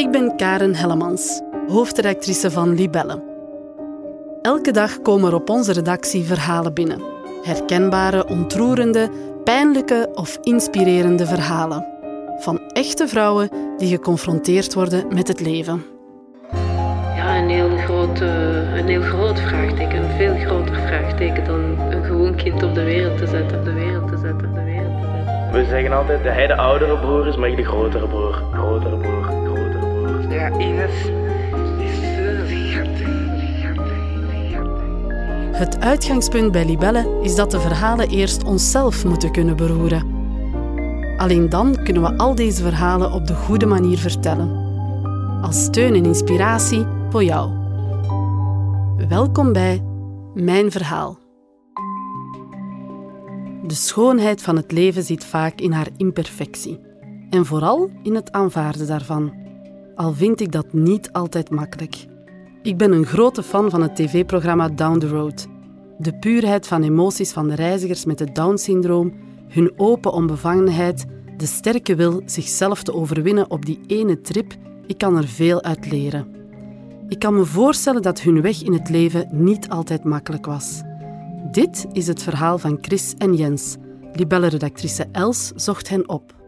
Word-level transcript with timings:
Ik 0.00 0.10
ben 0.10 0.36
Karen 0.36 0.74
Hellemans, 0.74 1.40
hoofdredactrice 1.68 2.50
van 2.50 2.74
Libelle. 2.74 3.22
Elke 4.42 4.70
dag 4.70 5.02
komen 5.02 5.28
er 5.28 5.34
op 5.34 5.50
onze 5.50 5.72
redactie 5.72 6.24
verhalen 6.24 6.74
binnen. 6.74 7.02
Herkenbare, 7.42 8.26
ontroerende, 8.26 9.10
pijnlijke 9.44 10.10
of 10.14 10.38
inspirerende 10.42 11.26
verhalen. 11.26 11.86
Van 12.38 12.60
echte 12.72 13.08
vrouwen 13.08 13.50
die 13.76 13.88
geconfronteerd 13.88 14.74
worden 14.74 15.14
met 15.14 15.28
het 15.28 15.40
leven. 15.40 15.84
Ja, 17.16 17.38
een 17.38 17.48
heel 17.48 17.76
groot, 17.76 18.20
een 18.20 18.88
heel 18.88 19.02
groot 19.02 19.40
vraagteken. 19.40 20.02
Een 20.02 20.16
veel 20.16 20.34
groter 20.34 20.76
vraagteken 20.76 21.44
dan 21.44 21.60
een 21.90 22.04
gewoon 22.04 22.34
kind 22.36 22.62
op 22.62 22.74
de 22.74 22.84
wereld 22.84 23.18
te 23.18 23.26
zetten. 23.26 23.58
Op 23.58 23.64
de 23.64 23.72
wereld 23.72 24.08
te 24.08 24.18
zetten, 24.18 24.48
op 24.48 24.54
de 24.54 24.64
wereld 24.64 25.00
te 25.00 25.08
zetten. 25.14 25.52
We 25.52 25.64
zeggen 25.64 25.92
altijd 25.92 26.24
dat 26.24 26.32
hij 26.32 26.46
de 26.46 26.56
oudere 26.56 26.98
broer 26.98 27.26
is, 27.26 27.36
maar 27.36 27.48
ik 27.48 27.56
de. 27.56 27.64
Grotere 27.64 28.06
broer, 28.06 28.42
grotere 28.52 28.96
broer. 28.96 29.29
Ines 30.30 30.90
is. 30.90 31.10
Het 35.52 35.80
uitgangspunt 35.80 36.52
bij 36.52 36.64
Libelle 36.64 37.18
is 37.22 37.34
dat 37.34 37.50
de 37.50 37.60
verhalen 37.60 38.08
eerst 38.08 38.44
onszelf 38.44 39.04
moeten 39.04 39.32
kunnen 39.32 39.56
beroeren. 39.56 40.18
Alleen 41.16 41.48
dan 41.48 41.82
kunnen 41.84 42.02
we 42.02 42.16
al 42.16 42.34
deze 42.34 42.62
verhalen 42.62 43.12
op 43.12 43.26
de 43.26 43.34
goede 43.34 43.66
manier 43.66 43.98
vertellen. 43.98 44.68
Als 45.42 45.62
steun 45.64 45.94
en 45.94 46.04
inspiratie 46.04 46.86
voor 47.10 47.24
jou. 47.24 47.50
Welkom 49.08 49.52
bij 49.52 49.82
Mijn 50.34 50.70
Verhaal. 50.70 51.18
De 53.66 53.74
schoonheid 53.74 54.42
van 54.42 54.56
het 54.56 54.72
leven 54.72 55.02
zit 55.02 55.24
vaak 55.24 55.60
in 55.60 55.72
haar 55.72 55.88
imperfectie. 55.96 56.80
En 57.30 57.46
vooral 57.46 57.90
in 58.02 58.14
het 58.14 58.32
aanvaarden 58.32 58.86
daarvan. 58.86 59.32
Al 60.00 60.12
vind 60.12 60.40
ik 60.40 60.52
dat 60.52 60.72
niet 60.72 61.12
altijd 61.12 61.50
makkelijk. 61.50 62.06
Ik 62.62 62.76
ben 62.76 62.92
een 62.92 63.06
grote 63.06 63.42
fan 63.42 63.70
van 63.70 63.82
het 63.82 63.96
tv-programma 63.96 64.68
Down 64.68 64.98
the 64.98 65.08
Road. 65.08 65.46
De 65.98 66.18
puurheid 66.18 66.66
van 66.66 66.82
emoties 66.82 67.32
van 67.32 67.48
de 67.48 67.54
reizigers 67.54 68.04
met 68.04 68.18
het 68.18 68.34
Down-syndroom, 68.34 69.12
hun 69.48 69.72
open 69.76 70.12
onbevangenheid, 70.12 71.06
de 71.36 71.46
sterke 71.46 71.94
wil 71.94 72.22
zichzelf 72.24 72.82
te 72.82 72.94
overwinnen 72.94 73.50
op 73.50 73.64
die 73.66 73.80
ene 73.86 74.20
trip, 74.20 74.54
ik 74.86 74.98
kan 74.98 75.16
er 75.16 75.28
veel 75.28 75.62
uit 75.62 75.90
leren. 75.90 76.26
Ik 77.08 77.18
kan 77.18 77.34
me 77.34 77.44
voorstellen 77.44 78.02
dat 78.02 78.20
hun 78.20 78.40
weg 78.40 78.62
in 78.62 78.72
het 78.72 78.88
leven 78.88 79.28
niet 79.30 79.68
altijd 79.68 80.04
makkelijk 80.04 80.46
was. 80.46 80.82
Dit 81.50 81.86
is 81.92 82.06
het 82.06 82.22
verhaal 82.22 82.58
van 82.58 82.78
Chris 82.80 83.14
en 83.18 83.34
Jens. 83.34 83.76
Libelle-redactrice 84.12 85.06
Els 85.12 85.52
zocht 85.54 85.88
hen 85.88 86.08
op. 86.08 86.39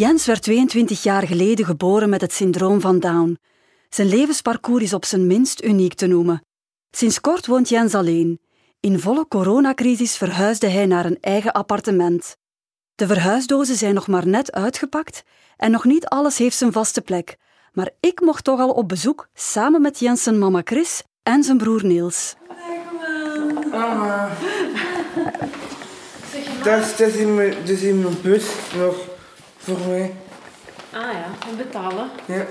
Jens 0.00 0.26
werd 0.26 0.42
22 0.42 1.02
jaar 1.02 1.26
geleden 1.26 1.64
geboren 1.64 2.08
met 2.08 2.20
het 2.20 2.32
syndroom 2.32 2.80
van 2.80 2.98
Down. 3.00 3.38
Zijn 3.88 4.08
levensparcours 4.08 4.82
is 4.82 4.92
op 4.92 5.04
zijn 5.04 5.26
minst 5.26 5.62
uniek 5.62 5.94
te 5.94 6.06
noemen. 6.06 6.44
Sinds 6.90 7.20
kort 7.20 7.46
woont 7.46 7.68
Jens 7.68 7.94
alleen. 7.94 8.40
In 8.80 9.00
volle 9.00 9.28
coronacrisis 9.28 10.16
verhuisde 10.16 10.68
hij 10.68 10.86
naar 10.86 11.04
een 11.04 11.18
eigen 11.20 11.52
appartement. 11.52 12.36
De 12.94 13.06
verhuisdozen 13.06 13.76
zijn 13.76 13.94
nog 13.94 14.06
maar 14.06 14.26
net 14.26 14.52
uitgepakt 14.52 15.22
en 15.56 15.70
nog 15.70 15.84
niet 15.84 16.06
alles 16.06 16.38
heeft 16.38 16.56
zijn 16.56 16.72
vaste 16.72 17.00
plek. 17.00 17.36
Maar 17.72 17.90
ik 18.00 18.20
mocht 18.20 18.44
toch 18.44 18.60
al 18.60 18.70
op 18.70 18.88
bezoek 18.88 19.28
samen 19.34 19.82
met 19.82 19.98
Jens 19.98 20.30
mama 20.30 20.60
Chris 20.64 21.02
en 21.22 21.42
zijn 21.42 21.58
broer 21.58 21.84
Niels. 21.84 22.34
Mama. 23.70 24.30
Dat 26.62 26.94
dat 26.98 27.08
is 27.68 27.82
in 27.82 28.00
mijn 28.00 28.20
bus 28.22 28.44
nog 28.76 29.09
voor 29.76 29.88
mij. 29.88 30.14
Ah 30.92 31.00
ja, 31.12 31.24
en 31.50 31.56
betalen 31.56 32.10
Ja. 32.26 32.46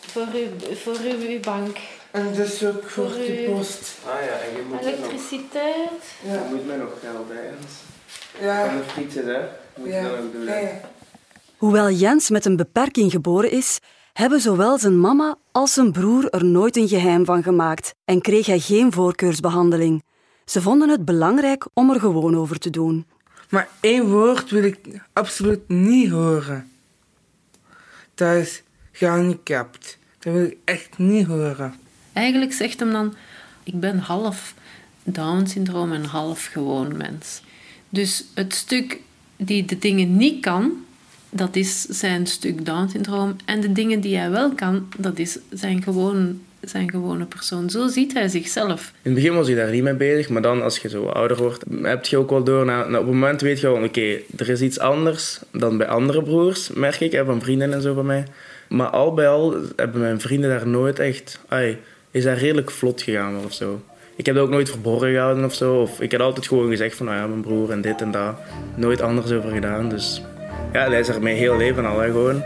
voor 0.00 0.26
uw, 0.34 0.74
voor 0.76 0.96
uw, 1.04 1.28
uw 1.28 1.40
bank. 1.40 1.76
En 2.10 2.26
dat 2.36 2.46
is 2.46 2.64
ook 2.64 2.82
voor 2.90 3.08
Voor 3.10 3.18
de 3.18 3.50
post. 3.54 3.98
Ah 4.06 4.12
ja, 4.24 4.32
en 4.32 4.56
je 4.56 4.62
moet, 4.68 4.80
mij 4.82 4.90
nog, 4.90 4.98
Elektriciteit. 5.00 6.02
je 6.22 6.30
Ja. 6.32 6.42
moet 6.50 6.66
mij 6.66 6.76
nog 6.76 6.88
geld 7.02 7.30
eens. 7.30 7.72
Ja. 8.40 8.66
Van 8.66 8.76
de 8.76 8.82
fietsen, 8.84 9.26
hè? 9.26 9.40
Moet 9.76 9.86
je 9.88 9.92
Ja. 9.94 10.02
dan 10.02 10.18
ook 10.18 10.32
doen. 10.32 10.44
Ja. 10.44 10.80
Hoewel 11.56 11.90
Jens 11.90 12.30
met 12.30 12.44
een 12.44 12.56
beperking 12.56 13.10
geboren 13.10 13.50
is, 13.50 13.78
hebben 14.12 14.40
zowel 14.40 14.78
zijn 14.78 15.00
mama 15.00 15.36
als 15.52 15.72
zijn 15.72 15.92
broer 15.92 16.30
er 16.30 16.44
nooit 16.44 16.76
een 16.76 16.88
geheim 16.88 17.24
van 17.24 17.42
gemaakt 17.42 17.94
en 18.04 18.20
kreeg 18.20 18.46
hij 18.46 18.58
geen 18.58 18.92
voorkeursbehandeling. 18.92 20.02
Ze 20.44 20.62
vonden 20.62 20.88
het 20.88 21.04
belangrijk 21.04 21.66
om 21.74 21.90
er 21.90 22.00
gewoon 22.00 22.36
over 22.36 22.58
te 22.58 22.70
doen. 22.70 23.06
Maar 23.50 23.68
één 23.80 24.08
woord 24.08 24.50
wil 24.50 24.62
ik 24.62 24.78
absoluut 25.12 25.68
niet 25.68 26.10
horen. 26.10 26.70
Dat 28.14 28.36
is 28.36 28.62
gehandicapt. 28.92 29.98
Dat 30.18 30.32
wil 30.32 30.44
ik 30.44 30.56
echt 30.64 30.98
niet 30.98 31.26
horen. 31.26 31.74
Eigenlijk 32.12 32.52
zegt 32.52 32.80
hem 32.80 32.92
dan, 32.92 33.14
ik 33.62 33.80
ben 33.80 33.98
half 33.98 34.54
Down-syndroom 35.02 35.92
en 35.92 36.04
half 36.04 36.44
gewoon 36.44 36.96
mens. 36.96 37.42
Dus 37.88 38.24
het 38.34 38.54
stuk 38.54 39.00
die 39.36 39.64
de 39.64 39.78
dingen 39.78 40.16
niet 40.16 40.40
kan, 40.40 40.84
dat 41.30 41.56
is 41.56 41.82
zijn 41.82 42.26
stuk 42.26 42.64
Down-syndroom. 42.64 43.36
En 43.44 43.60
de 43.60 43.72
dingen 43.72 44.00
die 44.00 44.16
hij 44.16 44.30
wel 44.30 44.54
kan, 44.54 44.88
dat 44.98 45.18
is 45.18 45.38
zijn, 45.50 45.82
gewoon, 45.82 46.40
zijn 46.60 46.90
gewone 46.90 47.24
persoon. 47.24 47.70
Zo 47.70 47.88
ziet 47.88 48.12
hij 48.12 48.28
zichzelf. 48.28 48.92
In 49.02 49.12
het 49.12 49.14
begin 49.14 49.34
was 49.34 49.48
je 49.48 49.54
daar 49.54 49.70
niet 49.70 49.82
mee 49.82 49.94
bezig, 49.94 50.28
maar 50.28 50.42
dan 50.42 50.62
als 50.62 50.78
je 50.78 50.88
zo 50.88 51.06
ouder 51.06 51.36
wordt, 51.36 51.64
heb 51.82 52.04
je 52.06 52.16
ook 52.16 52.30
wel 52.30 52.44
door. 52.44 52.64
Na, 52.64 52.82
op 52.82 52.92
het 52.92 53.04
moment 53.04 53.40
weet 53.40 53.60
je 53.60 53.66
wel, 53.66 53.84
oké, 53.84 54.18
er 54.36 54.48
is 54.48 54.60
iets 54.60 54.78
anders 54.78 55.40
dan 55.52 55.78
bij 55.78 55.86
andere 55.86 56.22
broers, 56.22 56.70
merk 56.70 57.00
ik, 57.00 57.12
hè, 57.12 57.24
van 57.24 57.42
vrienden 57.42 57.72
en 57.72 57.82
zo 57.82 57.94
van 57.94 58.06
mij. 58.06 58.24
Maar 58.68 58.88
al 58.88 59.14
bij 59.14 59.28
al 59.28 59.56
hebben 59.76 60.00
mijn 60.00 60.20
vrienden 60.20 60.50
daar 60.50 60.66
nooit 60.66 60.98
echt, 60.98 61.40
ai, 61.48 61.78
is 62.10 62.24
daar 62.24 62.38
redelijk 62.38 62.70
vlot 62.70 63.02
gegaan 63.02 63.44
of 63.44 63.52
zo. 63.52 63.82
Ik 64.16 64.26
heb 64.26 64.34
dat 64.34 64.44
ook 64.44 64.50
nooit 64.50 64.70
verborgen 64.70 65.10
gehouden 65.10 65.44
of 65.44 65.54
zo. 65.54 65.80
Of 65.80 66.00
ik 66.00 66.10
heb 66.10 66.20
altijd 66.20 66.46
gewoon 66.46 66.68
gezegd 66.68 66.96
van, 66.96 67.06
nou 67.06 67.18
ja, 67.18 67.26
mijn 67.26 67.40
broer 67.40 67.70
en 67.70 67.80
dit 67.80 68.00
en 68.00 68.10
dat. 68.10 68.34
Nooit 68.74 69.00
anders 69.00 69.32
over 69.32 69.50
gedaan, 69.50 69.88
dus... 69.88 70.22
Ja, 70.72 70.88
hij 70.88 71.00
is 71.00 71.08
er 71.08 71.22
mijn 71.22 71.36
heel 71.36 71.56
leven 71.56 71.84
al, 71.84 72.00
hè, 72.00 72.10
gewoon. 72.10 72.42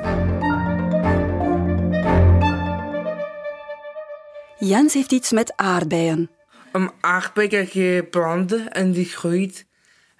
Jens 4.66 4.94
heeft 4.94 5.12
iets 5.12 5.32
met 5.32 5.52
aardbeien. 5.56 6.30
Een 6.72 6.90
aardbei 7.00 7.48
krijg 7.48 7.72
je 7.72 8.06
planten 8.10 8.72
en 8.72 8.92
die 8.92 9.04
groeit. 9.04 9.66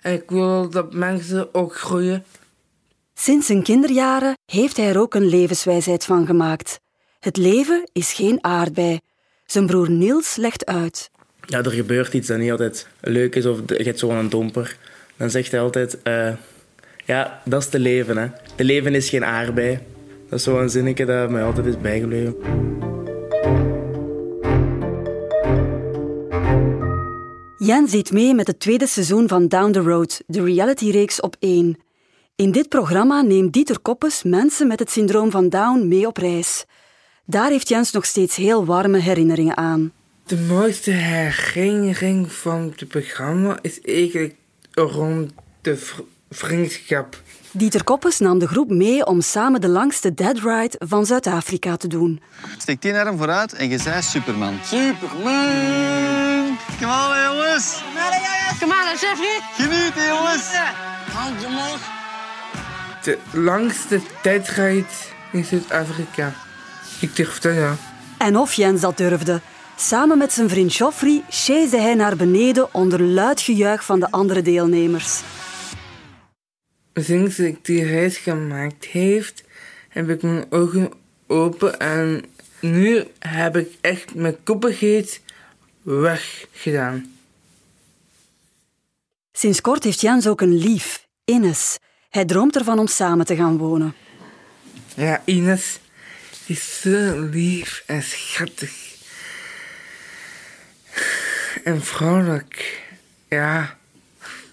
En 0.00 0.12
ik 0.12 0.30
wil 0.30 0.70
dat 0.70 0.94
mensen 0.94 1.54
ook 1.54 1.76
groeien. 1.76 2.24
Sinds 3.14 3.46
zijn 3.46 3.62
kinderjaren 3.62 4.36
heeft 4.46 4.76
hij 4.76 4.88
er 4.88 4.98
ook 5.00 5.14
een 5.14 5.26
levenswijsheid 5.26 6.04
van 6.04 6.26
gemaakt. 6.26 6.80
Het 7.20 7.36
leven 7.36 7.88
is 7.92 8.12
geen 8.12 8.38
aardbei. 8.44 9.00
Zijn 9.46 9.66
broer 9.66 9.90
Niels 9.90 10.36
legt 10.36 10.66
uit. 10.66 11.10
ja, 11.46 11.62
er 11.62 11.70
gebeurt 11.70 12.14
iets 12.14 12.28
dat 12.28 12.38
niet 12.38 12.50
altijd 12.50 12.88
leuk 13.00 13.34
is 13.34 13.46
of 13.46 13.58
je 13.66 13.82
hebt 13.82 13.98
zo'n 13.98 14.28
domper, 14.28 14.76
dan 15.16 15.30
zegt 15.30 15.50
hij 15.50 15.60
altijd: 15.60 16.02
eh, 16.02 16.32
Ja, 17.04 17.42
dat 17.44 17.62
is 17.62 17.68
te 17.68 17.78
leven. 17.78 18.16
Hè. 18.16 18.26
De 18.56 18.64
leven 18.64 18.94
is 18.94 19.08
geen 19.08 19.24
aardbei. 19.24 19.78
Dat 20.28 20.38
is 20.38 20.44
zo'n 20.44 20.68
zinnetje 20.68 21.04
dat 21.04 21.30
mij 21.30 21.42
altijd 21.42 21.66
is 21.66 21.78
bijgebleven. 21.78 22.34
Jens 27.64 27.90
ziet 27.90 28.12
mee 28.12 28.34
met 28.34 28.46
het 28.46 28.60
tweede 28.60 28.86
seizoen 28.86 29.28
van 29.28 29.48
Down 29.48 29.72
the 29.72 29.80
Road, 29.80 30.22
de 30.26 30.44
realityreeks 30.44 31.20
op 31.20 31.36
1. 31.38 31.76
In 32.36 32.52
dit 32.52 32.68
programma 32.68 33.22
neemt 33.22 33.52
Dieter 33.52 33.80
Koppes 33.80 34.22
mensen 34.22 34.66
met 34.66 34.78
het 34.78 34.90
syndroom 34.90 35.30
van 35.30 35.48
Down 35.48 35.88
mee 35.88 36.06
op 36.06 36.16
reis. 36.16 36.64
Daar 37.24 37.50
heeft 37.50 37.68
Jens 37.68 37.92
nog 37.92 38.04
steeds 38.04 38.36
heel 38.36 38.64
warme 38.64 38.98
herinneringen 38.98 39.56
aan. 39.56 39.92
De 40.26 40.36
mooiste 40.36 40.90
herinnering 40.90 42.32
van 42.32 42.74
het 42.76 42.88
programma 42.88 43.58
is 43.62 43.80
eigenlijk 43.80 44.34
rond 44.70 45.32
de 45.60 45.76
vr- 45.76 46.00
vriendschap. 46.30 47.22
Dieter 47.56 47.84
Koppes 47.84 48.18
nam 48.18 48.38
de 48.38 48.46
groep 48.46 48.70
mee 48.70 49.06
om 49.06 49.20
samen 49.20 49.60
de 49.60 49.68
langste 49.68 50.14
dead 50.14 50.38
ride 50.38 50.74
van 50.78 51.06
Zuid-Afrika 51.06 51.76
te 51.76 51.86
doen. 51.86 52.20
Steek 52.58 52.82
die 52.82 52.94
arm 52.94 53.16
vooruit 53.16 53.52
en 53.52 53.68
je 53.68 53.78
zei 53.78 54.02
Superman. 54.02 54.58
Superman! 54.64 56.58
Kom 56.80 56.88
aan, 56.88 57.34
jongens! 57.34 57.82
Kom 58.60 58.72
aan, 58.72 58.96
Jeffrey. 59.00 59.40
Genieten, 59.52 60.06
jongens! 60.06 60.50
Hand 61.12 61.46
omhoog. 61.46 61.80
De 63.02 63.18
langste 63.32 64.00
tijdrit 64.22 65.12
in 65.32 65.44
Zuid-Afrika. 65.44 66.32
Ik 67.00 67.16
durf 67.16 67.38
dat 67.38 67.54
ja. 67.54 67.76
En 68.18 68.36
of 68.36 68.52
Jens 68.52 68.80
dat 68.80 68.96
durfde. 68.96 69.40
Samen 69.76 70.18
met 70.18 70.32
zijn 70.32 70.48
vriend 70.48 70.74
Joffrey 70.74 71.22
chaseerde 71.28 71.80
hij 71.80 71.94
naar 71.94 72.16
beneden 72.16 72.74
onder 72.74 73.02
luid 73.02 73.40
gejuich 73.40 73.84
van 73.84 74.00
de 74.00 74.10
andere 74.10 74.42
deelnemers. 74.42 75.20
Sinds 76.94 77.38
ik 77.38 77.64
die 77.64 77.84
reis 77.84 78.16
gemaakt 78.16 78.84
heeft, 78.84 79.44
heb 79.88 80.08
ik 80.08 80.22
mijn 80.22 80.46
ogen 80.50 80.92
open 81.26 81.78
en 81.78 82.24
nu 82.60 83.04
heb 83.18 83.56
ik 83.56 83.68
echt 83.80 84.14
mijn 84.14 84.42
koppigheid 84.42 85.20
weggedaan. 85.82 87.12
Sinds 89.32 89.60
kort 89.60 89.84
heeft 89.84 90.00
Jens 90.00 90.26
ook 90.26 90.40
een 90.40 90.56
lief, 90.56 91.06
Ines. 91.24 91.78
Hij 92.08 92.24
droomt 92.24 92.56
ervan 92.56 92.78
om 92.78 92.86
samen 92.86 93.26
te 93.26 93.36
gaan 93.36 93.58
wonen. 93.58 93.94
Ja, 94.96 95.22
Ines 95.24 95.78
is 96.46 96.80
zo 96.80 97.20
lief 97.20 97.82
en 97.86 98.02
schattig. 98.02 98.94
En 101.64 101.82
vrolijk. 101.82 102.82
Ja. 103.28 103.78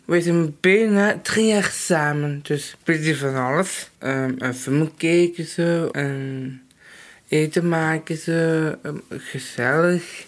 We 0.05 0.21
zijn 0.21 0.55
bijna 0.59 1.19
drie 1.21 1.45
jaar 1.45 1.71
samen, 1.73 2.39
dus 2.43 2.75
beetje 2.83 3.15
van 3.15 3.35
alles. 3.35 3.89
Um, 3.99 4.35
een 4.37 4.53
film 4.53 4.91
kijken 4.97 5.45
zo, 5.45 5.87
en 5.87 6.61
eten 7.27 7.69
maken 7.69 8.17
zo, 8.17 8.75
um, 8.83 9.01
gezellig. 9.09 10.25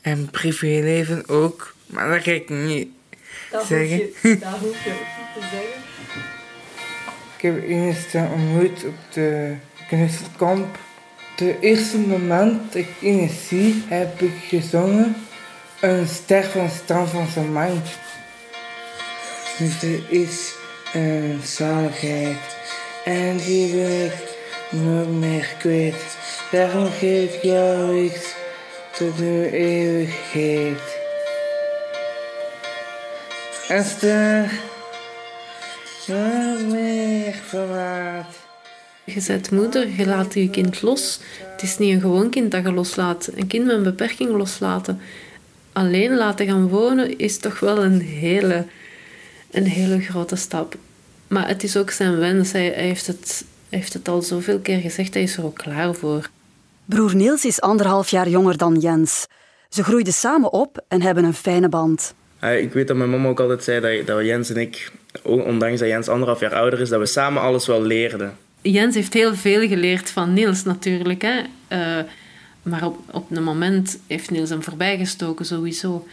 En 0.00 0.30
privéleven 0.30 1.28
ook, 1.28 1.74
maar 1.86 2.08
dat 2.08 2.22
ga 2.22 2.30
ik 2.30 2.48
niet 2.48 2.88
zeggen. 3.66 3.98
dat 4.40 4.58
hoef 4.58 4.84
je 4.84 4.92
te 5.34 5.40
zeggen. 5.40 5.82
Ik 7.36 7.42
heb 7.42 7.68
Ines 7.68 8.14
ontmoet 8.14 8.84
op 8.84 8.94
de 9.12 9.54
knutselkamp. 9.88 10.78
De 11.36 11.56
eerste 11.60 11.98
moment 11.98 12.72
dat 12.72 12.74
ik 12.74 12.88
Ines 13.00 13.48
zie, 13.48 13.84
heb 13.88 14.20
ik 14.20 14.32
gezongen 14.48 15.16
Een 15.80 16.08
ster 16.08 16.44
van 16.44 16.70
Stan 16.70 17.08
van 17.08 17.26
zijn. 17.28 17.52
Dus 19.58 19.82
er 19.82 20.00
is 20.08 20.54
een 20.92 21.40
zaligheid 21.44 22.56
en 23.04 23.36
die 23.36 23.72
wil 23.72 24.04
ik 24.04 24.36
nooit 24.70 25.10
meer 25.10 25.54
kwijt. 25.58 26.16
Daarom 26.50 26.90
geef 26.90 27.34
ik 27.34 27.42
jou 27.42 28.00
iets 28.00 28.34
tot 28.92 29.16
de 29.16 29.50
eeuwigheid. 29.52 30.96
Een 33.68 33.84
ster, 33.84 34.50
nooit 36.06 36.68
meer 36.68 37.34
verlaat. 37.46 38.44
Je 39.04 39.24
bent 39.26 39.50
moeder, 39.50 39.88
je 39.96 40.06
laat 40.06 40.34
je 40.34 40.50
kind 40.50 40.82
los. 40.82 41.20
Het 41.52 41.62
is 41.62 41.78
niet 41.78 41.94
een 41.94 42.00
gewoon 42.00 42.30
kind 42.30 42.50
dat 42.50 42.62
je 42.64 42.72
loslaat. 42.72 43.30
Een 43.34 43.46
kind 43.46 43.66
met 43.66 43.76
een 43.76 43.82
beperking 43.82 44.30
loslaten. 44.30 45.00
Alleen 45.72 46.16
laten 46.16 46.46
gaan 46.46 46.68
wonen 46.68 47.18
is 47.18 47.38
toch 47.38 47.60
wel 47.60 47.84
een 47.84 48.00
hele, 48.00 48.64
een 49.56 49.66
hele 49.66 50.00
grote 50.00 50.36
stap. 50.36 50.74
Maar 51.28 51.48
het 51.48 51.62
is 51.62 51.76
ook 51.76 51.90
zijn 51.90 52.18
wens. 52.18 52.52
Hij, 52.52 52.66
hij 52.66 52.86
heeft, 52.86 53.06
het, 53.06 53.44
hij 53.68 53.78
heeft 53.78 53.92
het 53.92 54.08
al 54.08 54.22
zoveel 54.22 54.58
keer 54.58 54.80
gezegd, 54.80 55.14
hij 55.14 55.22
is 55.22 55.36
er 55.36 55.44
ook 55.44 55.56
klaar 55.56 55.94
voor. 55.94 56.28
Broer 56.84 57.14
Niels 57.14 57.44
is 57.44 57.60
anderhalf 57.60 58.08
jaar 58.08 58.28
jonger 58.28 58.56
dan 58.56 58.78
Jens. 58.78 59.26
Ze 59.68 59.84
groeiden 59.84 60.12
samen 60.12 60.52
op 60.52 60.84
en 60.88 61.02
hebben 61.02 61.24
een 61.24 61.34
fijne 61.34 61.68
band. 61.68 62.14
Eh, 62.38 62.60
ik 62.60 62.72
weet 62.72 62.88
dat 62.88 62.96
mijn 62.96 63.10
mama 63.10 63.28
ook 63.28 63.40
altijd 63.40 63.64
zei 63.64 63.80
dat, 63.80 64.06
dat 64.06 64.24
Jens 64.24 64.50
en 64.50 64.56
ik, 64.56 64.92
ondanks 65.22 65.80
dat 65.80 65.88
Jens 65.88 66.08
anderhalf 66.08 66.40
jaar 66.40 66.54
ouder 66.54 66.80
is, 66.80 66.88
dat 66.88 67.00
we 67.00 67.06
samen 67.06 67.42
alles 67.42 67.66
wel 67.66 67.82
leerden. 67.82 68.36
Jens 68.60 68.94
heeft 68.94 69.12
heel 69.12 69.34
veel 69.34 69.68
geleerd 69.68 70.10
van 70.10 70.32
Niels 70.32 70.64
natuurlijk. 70.64 71.22
Hè. 71.22 71.38
Uh, 71.68 72.04
maar 72.62 72.84
op, 72.84 72.98
op 73.10 73.30
een 73.30 73.42
moment 73.42 73.98
heeft 74.06 74.30
Niels 74.30 74.50
hem 74.50 74.62
voorbijgestoken, 74.62 75.44
sowieso. 75.44 76.06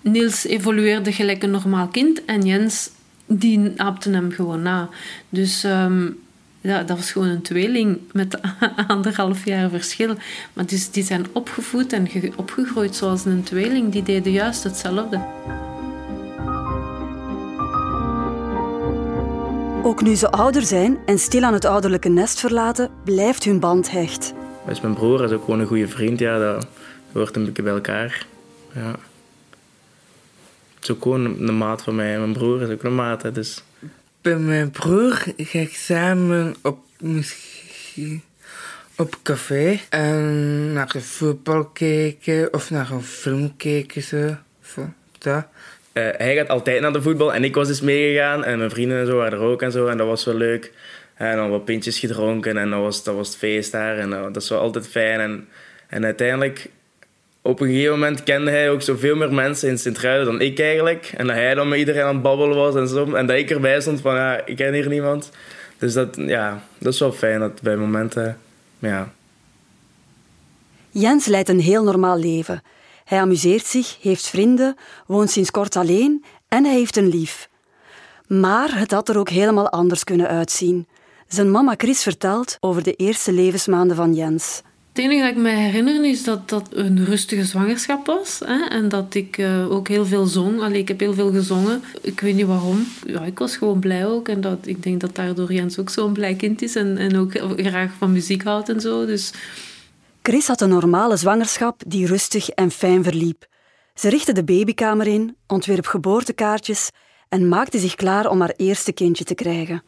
Niels 0.00 0.44
evolueerde 0.44 1.12
gelijk 1.12 1.42
een 1.42 1.50
normaal 1.50 1.88
kind 1.88 2.24
en 2.24 2.46
Jens 2.46 2.90
die 3.26 3.72
aapte 3.76 4.10
hem 4.10 4.30
gewoon 4.30 4.62
na. 4.62 4.88
Dus 5.28 5.64
um, 5.64 6.18
ja, 6.60 6.82
dat 6.82 6.96
was 6.96 7.12
gewoon 7.12 7.28
een 7.28 7.42
tweeling 7.42 7.98
met 8.12 8.38
anderhalf 8.86 9.44
jaar 9.44 9.70
verschil. 9.70 10.14
Maar 10.52 10.66
dus, 10.66 10.90
die 10.90 11.04
zijn 11.04 11.26
opgevoed 11.32 11.92
en 11.92 12.08
opgegroeid 12.36 12.96
zoals 12.96 13.24
een 13.24 13.42
tweeling. 13.42 13.92
Die 13.92 14.02
deden 14.02 14.32
juist 14.32 14.64
hetzelfde. 14.64 15.20
Ook 19.82 20.02
nu 20.02 20.14
ze 20.14 20.30
ouder 20.30 20.62
zijn 20.62 20.98
en 21.06 21.18
stil 21.18 21.42
aan 21.42 21.52
het 21.52 21.64
ouderlijke 21.64 22.08
nest 22.08 22.40
verlaten, 22.40 22.90
blijft 23.04 23.44
hun 23.44 23.60
band 23.60 23.90
hecht. 23.90 24.34
Dat 24.64 24.76
is 24.76 24.80
mijn 24.80 24.94
broer, 24.94 25.18
dat 25.18 25.30
is 25.30 25.36
ook 25.36 25.44
gewoon 25.44 25.60
een 25.60 25.66
goede 25.66 25.88
vriend. 25.88 26.18
Ja, 26.18 26.38
dat 26.38 26.66
hoort 27.12 27.36
een 27.36 27.44
beetje 27.44 27.62
bij 27.62 27.72
elkaar. 27.72 28.26
Ja. 28.74 28.94
Het 30.78 30.88
is 30.88 30.94
ook 30.94 31.02
gewoon 31.02 31.48
een 31.48 31.58
maat 31.58 31.82
van 31.82 31.94
mij. 31.94 32.18
Mijn 32.18 32.32
broer 32.32 32.62
is 32.62 32.68
ook 32.68 32.82
een 32.82 32.94
maat. 32.94 33.22
Hè, 33.22 33.32
dus. 33.32 33.62
Bij 34.22 34.36
mijn 34.38 34.70
broer 34.70 35.24
ga 35.36 35.58
ik 35.58 35.74
samen 35.74 36.54
op, 36.62 36.78
misschien, 37.00 38.22
op 38.96 39.18
café 39.22 39.80
en 39.88 40.72
naar 40.72 40.90
een 40.94 41.02
voetbal 41.02 41.64
kijken 41.64 42.52
of 42.52 42.70
naar 42.70 42.90
een 42.90 43.02
film 43.02 43.56
kijken. 43.56 44.02
Zo. 44.02 44.36
Zo, 44.62 44.88
dat. 45.18 45.46
Uh, 45.92 46.08
hij 46.16 46.34
gaat 46.34 46.48
altijd 46.48 46.80
naar 46.80 46.92
de 46.92 47.02
voetbal 47.02 47.34
en 47.34 47.44
ik 47.44 47.54
was 47.54 47.68
dus 47.68 47.80
meegegaan 47.80 48.44
en 48.44 48.58
mijn 48.58 48.70
vrienden 48.70 48.98
en 48.98 49.06
zo 49.06 49.16
waren 49.16 49.38
er 49.38 49.44
ook 49.44 49.62
en 49.62 49.72
zo 49.72 49.86
en 49.86 49.96
dat 49.96 50.06
was 50.06 50.24
wel 50.24 50.34
leuk. 50.34 50.72
En 51.14 51.36
dan 51.36 51.50
wat 51.50 51.64
pintjes 51.64 51.98
gedronken 51.98 52.56
en 52.56 52.70
dat 52.70 52.80
was, 52.80 53.04
dat 53.04 53.14
was 53.14 53.28
het 53.28 53.36
feest 53.36 53.72
daar 53.72 53.98
en 53.98 54.10
dat, 54.10 54.34
dat 54.34 54.42
is 54.42 54.48
wel 54.48 54.60
altijd 54.60 54.88
fijn. 54.88 55.20
En, 55.20 55.48
en 55.86 56.04
uiteindelijk, 56.04 56.68
op 57.48 57.60
een 57.60 57.68
gegeven 57.68 57.92
moment 57.92 58.22
kende 58.22 58.50
hij 58.50 58.70
ook 58.70 58.82
zoveel 58.82 59.16
meer 59.16 59.32
mensen 59.32 59.68
in 59.68 59.78
Sint-Truiden 59.78 60.26
dan 60.26 60.40
ik 60.40 60.60
eigenlijk. 60.60 61.12
En 61.16 61.26
dat 61.26 61.36
hij 61.36 61.54
dan 61.54 61.68
met 61.68 61.78
iedereen 61.78 62.02
aan 62.02 62.14
het 62.14 62.22
babbelen 62.22 62.56
was 62.56 62.74
en 62.74 62.88
zo. 62.88 63.14
En 63.14 63.26
dat 63.26 63.36
ik 63.36 63.50
erbij 63.50 63.80
stond 63.80 64.00
van, 64.00 64.14
ja, 64.14 64.46
ik 64.46 64.56
ken 64.56 64.72
hier 64.72 64.88
niemand. 64.88 65.30
Dus 65.78 65.92
dat, 65.92 66.16
ja, 66.16 66.62
dat 66.78 66.92
is 66.92 66.98
wel 66.98 67.12
fijn 67.12 67.40
dat 67.40 67.62
bij 67.62 67.76
momenten, 67.76 68.38
ja. 68.78 69.12
Jens 70.90 71.26
leidt 71.26 71.48
een 71.48 71.60
heel 71.60 71.84
normaal 71.84 72.18
leven. 72.18 72.62
Hij 73.04 73.20
amuseert 73.20 73.66
zich, 73.66 73.96
heeft 74.00 74.28
vrienden, 74.28 74.76
woont 75.06 75.30
sinds 75.30 75.50
kort 75.50 75.76
alleen 75.76 76.24
en 76.48 76.64
hij 76.64 76.74
heeft 76.74 76.96
een 76.96 77.08
lief. 77.08 77.48
Maar 78.26 78.78
het 78.78 78.90
had 78.90 79.08
er 79.08 79.18
ook 79.18 79.28
helemaal 79.28 79.70
anders 79.70 80.04
kunnen 80.04 80.28
uitzien. 80.28 80.86
Zijn 81.28 81.50
mama 81.50 81.74
Chris 81.76 82.02
vertelt 82.02 82.56
over 82.60 82.82
de 82.82 82.92
eerste 82.92 83.32
levensmaanden 83.32 83.96
van 83.96 84.14
Jens. 84.14 84.62
Het 84.98 85.06
enige 85.06 85.22
dat 85.22 85.30
ik 85.30 85.42
me 85.42 85.50
herinner 85.50 86.04
is 86.04 86.24
dat 86.24 86.48
dat 86.48 86.68
een 86.70 87.04
rustige 87.04 87.44
zwangerschap 87.44 88.06
was. 88.06 88.40
Hè? 88.44 88.64
En 88.68 88.88
dat 88.88 89.14
ik 89.14 89.38
uh, 89.38 89.70
ook 89.70 89.88
heel 89.88 90.06
veel 90.06 90.26
zong. 90.26 90.60
Allee, 90.60 90.80
ik 90.80 90.88
heb 90.88 91.00
heel 91.00 91.14
veel 91.14 91.32
gezongen. 91.32 91.82
Ik 92.00 92.20
weet 92.20 92.34
niet 92.34 92.46
waarom. 92.46 92.86
Ja, 93.06 93.24
ik 93.24 93.38
was 93.38 93.56
gewoon 93.56 93.78
blij 93.78 94.06
ook. 94.06 94.28
En 94.28 94.40
dat, 94.40 94.58
ik 94.66 94.82
denk 94.82 95.00
dat 95.00 95.14
daardoor 95.14 95.52
Jens 95.52 95.78
ook 95.78 95.90
zo'n 95.90 96.12
blij 96.12 96.34
kind 96.34 96.62
is. 96.62 96.76
En, 96.76 96.96
en 96.96 97.16
ook 97.16 97.32
graag 97.56 97.92
van 97.98 98.12
muziek 98.12 98.42
houdt 98.42 98.68
en 98.68 98.80
zo. 98.80 99.06
Dus 99.06 99.32
Chris 100.22 100.46
had 100.46 100.60
een 100.60 100.68
normale 100.68 101.16
zwangerschap 101.16 101.82
die 101.86 102.06
rustig 102.06 102.48
en 102.48 102.70
fijn 102.70 103.02
verliep. 103.02 103.46
Ze 103.94 104.08
richtte 104.08 104.32
de 104.32 104.44
babykamer 104.44 105.06
in, 105.06 105.36
ontwierp 105.46 105.86
geboortekaartjes 105.86 106.90
en 107.28 107.48
maakte 107.48 107.78
zich 107.78 107.94
klaar 107.94 108.30
om 108.30 108.40
haar 108.40 108.54
eerste 108.56 108.92
kindje 108.92 109.24
te 109.24 109.34
krijgen. 109.34 109.82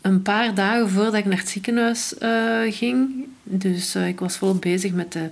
Een 0.00 0.22
paar 0.22 0.54
dagen 0.54 0.90
voordat 0.90 1.14
ik 1.14 1.24
naar 1.24 1.38
het 1.38 1.48
ziekenhuis 1.48 2.14
uh, 2.22 2.72
ging, 2.72 3.26
dus 3.42 3.96
uh, 3.96 4.08
ik 4.08 4.20
was 4.20 4.36
volop 4.36 4.60
bezig 4.60 4.92
met 4.92 5.12
de 5.12 5.30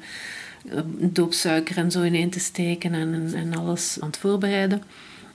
uh, 0.64 0.80
doopsuiker 0.98 1.76
en 1.76 1.90
zo 1.90 2.02
ineen 2.02 2.30
te 2.30 2.40
steken 2.40 2.94
en, 2.94 3.30
en 3.34 3.56
alles 3.56 3.96
aan 4.00 4.08
het 4.08 4.18
voorbereiden, 4.18 4.82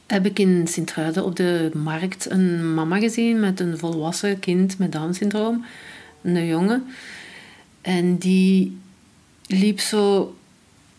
heb 0.07 0.25
ik 0.25 0.39
in 0.39 0.67
Sint-Truiden 0.67 1.25
op 1.25 1.35
de 1.35 1.71
markt 1.73 2.29
een 2.29 2.73
mama 2.73 2.99
gezien 2.99 3.39
met 3.39 3.59
een 3.59 3.77
volwassen 3.77 4.39
kind 4.39 4.77
met 4.77 4.91
Down-syndroom, 4.91 5.65
een 6.21 6.45
jongen. 6.45 6.85
En 7.81 8.17
die 8.17 8.77
liep 9.47 9.79
zo 9.79 10.35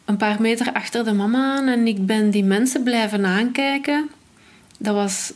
een 0.05 0.17
paar 0.17 0.41
meter 0.41 0.73
achter 0.73 1.05
de 1.05 1.13
mama 1.13 1.57
aan 1.57 1.67
en 1.67 1.87
ik 1.87 2.07
ben 2.07 2.31
die 2.31 2.45
mensen 2.45 2.83
blijven 2.83 3.27
aankijken. 3.27 4.09
Dat 4.79 4.95
was 4.95 5.33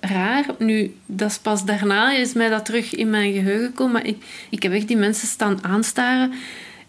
raar. 0.00 0.44
Nu, 0.58 0.94
dat 1.06 1.30
is 1.30 1.38
pas 1.38 1.64
daarna 1.64 2.12
is 2.12 2.32
mij 2.32 2.48
dat 2.48 2.64
terug 2.64 2.94
in 2.94 3.10
mijn 3.10 3.32
geheugen 3.32 3.66
gekomen. 3.66 3.92
Maar 3.92 4.06
ik, 4.06 4.24
ik 4.50 4.62
heb 4.62 4.72
echt 4.72 4.88
die 4.88 4.96
mensen 4.96 5.28
staan 5.28 5.64
aanstaren. 5.64 6.32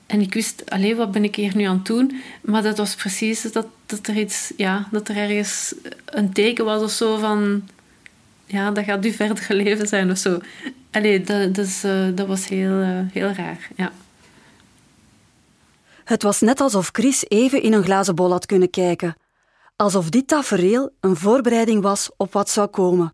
En 0.05 0.21
ik 0.21 0.33
wist, 0.33 0.69
alleen 0.69 0.95
wat 0.95 1.11
ben 1.11 1.23
ik 1.23 1.35
hier 1.35 1.55
nu 1.55 1.63
aan 1.63 1.75
het 1.75 1.85
doen? 1.85 2.21
Maar 2.41 2.63
dat 2.63 2.77
was 2.77 2.95
precies 2.95 3.41
dat, 3.41 3.67
dat 3.85 4.07
er 4.07 4.17
iets, 4.17 4.53
ja, 4.57 4.87
dat 4.91 5.07
er 5.07 5.17
ergens 5.17 5.75
een 6.05 6.33
teken 6.33 6.65
was 6.65 6.81
of 6.81 6.91
zo 6.91 7.17
van, 7.17 7.69
ja, 8.45 8.71
dat 8.71 8.83
gaat 8.83 9.05
u 9.05 9.11
verder 9.11 9.55
leven 9.55 9.87
zijn 9.87 10.11
of 10.11 10.17
zo. 10.17 10.39
Dat, 10.91 11.83
uh, 11.85 12.07
dat 12.15 12.27
was 12.27 12.47
heel, 12.47 12.81
uh, 12.81 12.99
heel 13.13 13.31
raar, 13.31 13.67
ja. 13.75 13.91
Het 16.03 16.23
was 16.23 16.41
net 16.41 16.61
alsof 16.61 16.89
Chris 16.91 17.25
even 17.27 17.61
in 17.61 17.73
een 17.73 17.83
glazen 17.83 18.15
bol 18.15 18.31
had 18.31 18.45
kunnen 18.45 18.69
kijken. 18.69 19.15
Alsof 19.77 20.09
dit 20.09 20.27
tafereel 20.27 20.91
een 20.99 21.15
voorbereiding 21.15 21.81
was 21.81 22.09
op 22.17 22.33
wat 22.33 22.49
zou 22.49 22.67
komen. 22.67 23.13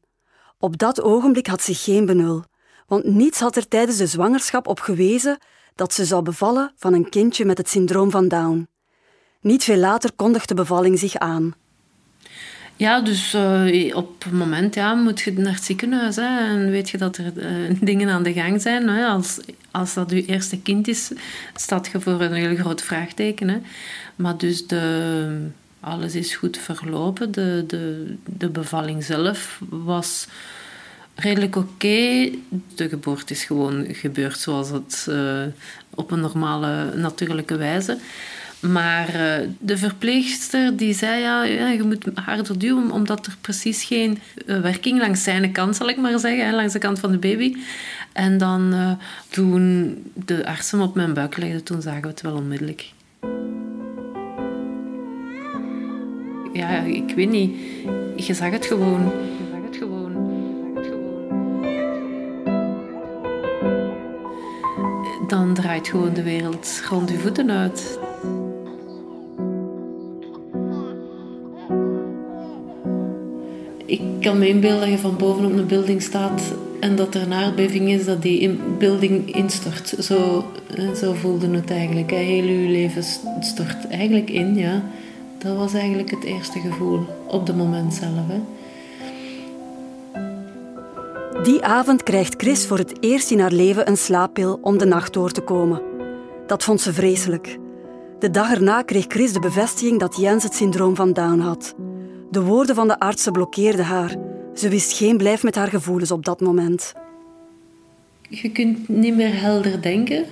Op 0.58 0.78
dat 0.78 1.02
ogenblik 1.02 1.48
had 1.48 1.62
ze 1.62 1.74
geen 1.74 2.06
benul, 2.06 2.44
want 2.88 3.04
niets 3.06 3.40
had 3.40 3.56
er 3.56 3.68
tijdens 3.68 3.98
de 3.98 4.08
zwangerschap 4.08 4.68
op 4.68 4.80
gewezen 4.80 5.38
dat 5.76 5.94
ze 5.94 6.06
zou 6.06 6.24
bevallen 6.24 6.72
van 6.76 6.94
een 6.94 7.10
kindje 7.10 7.46
met 7.46 7.58
het 7.58 7.70
syndroom 7.70 8.12
van 8.12 8.28
Down. 8.28 8.68
Niet 9.42 9.64
veel 9.64 9.78
later 9.78 10.12
kondigt 10.16 10.48
de 10.48 10.54
bevalling 10.54 11.00
zich 11.00 11.16
aan. 11.16 11.54
Ja, 12.76 13.02
dus 13.02 13.34
uh, 13.34 13.96
op 13.96 14.24
het 14.24 14.34
moment 14.34 14.76
ja, 14.76 14.94
moet 14.94 15.22
je 15.22 15.34
naar 15.34 15.54
het 15.54 15.64
ziekenhuis 15.64 16.16
hè, 16.16 16.38
en 16.38 16.70
weet 16.70 16.90
je 16.90 16.98
dat 16.98 17.18
er 17.18 17.34
uh, 17.36 17.78
dingen 17.90 18.10
aan 18.10 18.24
de 18.24 18.34
gang 18.34 18.62
zijn. 18.62 18.88
Hè. 18.88 19.06
Als, 19.06 19.40
als 19.72 19.94
dat 19.94 20.12
je 20.12 20.26
eerste 20.26 20.62
kind 20.62 20.88
is, 20.88 21.12
staat 21.56 21.88
je 21.92 22.02
voor 22.02 22.22
een 22.22 22.34
heel 22.34 22.56
groot 22.56 22.82
vraagteken. 22.82 23.50
Hè. 23.50 23.58
Maar 24.16 24.38
dus 24.38 24.68
de, 24.68 25.52
alles 25.84 26.16
is 26.16 26.36
goed 26.36 26.58
verlopen. 26.58 27.32
De, 27.32 27.64
de, 27.68 28.16
de 28.26 28.50
bevalling 28.50 29.04
zelf 29.04 29.62
was 29.70 30.28
redelijk 31.16 31.56
oké. 31.56 32.30
De 32.76 32.90
geboorte 32.90 33.34
is 33.34 33.44
gewoon 33.44 33.86
gebeurd 33.90 34.40
zoals 34.40 34.70
het 34.70 35.06
uh, 35.10 35.44
op 35.90 36.12
een 36.12 36.20
normale, 36.20 36.96
natuurlijke 36.96 37.58
wijze. 37.58 37.98
Maar 38.60 39.08
uh, 39.08 39.48
de 39.60 39.78
verpleegster 39.78 40.78
die 40.78 40.94
zei, 40.94 41.22
ja, 41.22 41.44
je 41.44 41.84
moet 41.84 42.06
harder 42.16 42.60
duwen, 42.60 42.92
omdat 42.92 43.26
er 43.26 43.38
precies 43.42 43.84
geen 43.84 44.20
uh, 44.46 44.62
werking 44.62 45.00
langs 45.00 45.24
zijn 45.24 45.52
kant, 45.52 45.76
zal 45.76 45.90
ik 45.90 45.98
maar 45.98 46.20
zeggen, 46.20 46.54
langs 46.54 46.74
de 46.74 46.80
kant 46.80 47.00
van 47.00 47.12
de 47.12 47.18
baby. 47.18 47.56
En 48.12 48.38
dan 48.38 48.98
toen 49.30 49.98
de 50.14 50.46
artsen 50.46 50.82
op 50.82 50.96
mijn 50.96 51.14
buik 51.14 51.38
legden, 51.38 51.64
toen 51.64 51.82
zagen 51.82 52.02
we 52.02 52.08
het 52.08 52.22
wel 52.22 52.36
onmiddellijk. 52.36 52.92
Ja, 56.54 56.80
ik 56.80 57.14
weet 57.16 57.30
niet. 57.30 57.56
Je 58.16 58.34
zag 58.34 58.52
het 58.52 58.66
gewoon. 58.66 59.02
Je 59.02 59.46
zag 59.52 59.62
het 59.66 59.78
gewoon. 59.78 60.12
Dan 65.28 65.54
draait 65.54 65.88
gewoon 65.88 66.14
de 66.14 66.24
wereld 66.24 66.84
rond 66.90 67.10
je 67.10 67.18
voeten 67.18 67.52
uit. 67.52 68.00
Ik 73.86 74.02
kan 74.20 74.38
me 74.38 74.48
inbeelden 74.48 74.80
dat 74.80 74.90
je 74.90 74.98
van 74.98 75.18
boven 75.18 75.46
op 75.46 75.52
een 75.52 75.68
building 75.68 76.02
staat 76.02 76.54
en 76.80 76.96
dat 76.96 77.16
er 77.16 77.22
een 77.22 77.34
aardbeving 77.34 77.90
is 77.90 78.06
dat 78.06 78.22
die 78.22 78.40
in 78.40 78.60
building 78.78 79.36
instort. 79.36 79.96
Zo, 80.00 80.46
zo 80.96 81.14
voelde 81.14 81.50
het 81.50 81.72
eigenlijk. 81.72 82.12
Heel 82.12 82.48
uw 82.48 82.68
leven 82.68 83.04
stort 83.40 83.88
eigenlijk 83.88 84.30
in, 84.30 84.56
ja. 84.56 84.84
Dat 85.44 85.58
was 85.58 85.74
eigenlijk 85.74 86.12
het 86.12 86.24
eerste 86.24 86.60
gevoel 86.60 87.00
op 87.28 87.48
het 87.48 87.58
moment 87.58 87.94
zelf. 87.94 88.28
Hè. 88.28 88.42
Die 91.44 91.64
avond 91.64 92.04
krijgt 92.04 92.36
Chris 92.38 92.66
voor 92.66 92.78
het 92.78 93.04
eerst 93.04 93.32
in 93.32 93.40
haar 93.40 93.52
leven 93.52 93.88
een 93.88 93.98
slaappil 93.98 94.60
om 94.62 94.78
de 94.78 94.86
nacht 94.86 95.14
door 95.14 95.32
te 95.32 95.42
komen. 95.42 95.82
Dat 96.48 96.64
vond 96.64 96.82
ze 96.82 96.94
vreselijk. 96.94 97.58
De 98.20 98.32
dag 98.32 98.52
erna 98.52 98.82
kreeg 98.82 99.06
Chris 99.08 99.34
de 99.34 99.40
bevestiging 99.40 100.00
dat 100.00 100.18
Jens 100.18 100.44
het 100.44 100.54
syndroom 100.54 100.96
van 100.96 101.14
Down 101.14 101.40
had. 101.40 101.76
De 102.32 102.42
woorden 102.42 102.76
van 102.76 102.88
de 102.88 103.00
artsen 103.00 103.32
blokkeerden 103.32 103.86
haar. 103.86 104.16
Ze 104.54 104.70
wist 104.70 104.98
geen 104.98 105.18
blijf 105.18 105.44
met 105.44 105.56
haar 105.56 105.70
gevoelens 105.70 106.12
op 106.12 106.26
dat 106.26 106.42
moment. 106.42 106.94
Je 108.30 108.52
kunt 108.52 108.88
niet 108.88 109.16
meer 109.16 109.42
helder 109.42 109.82
denken. 109.82 110.26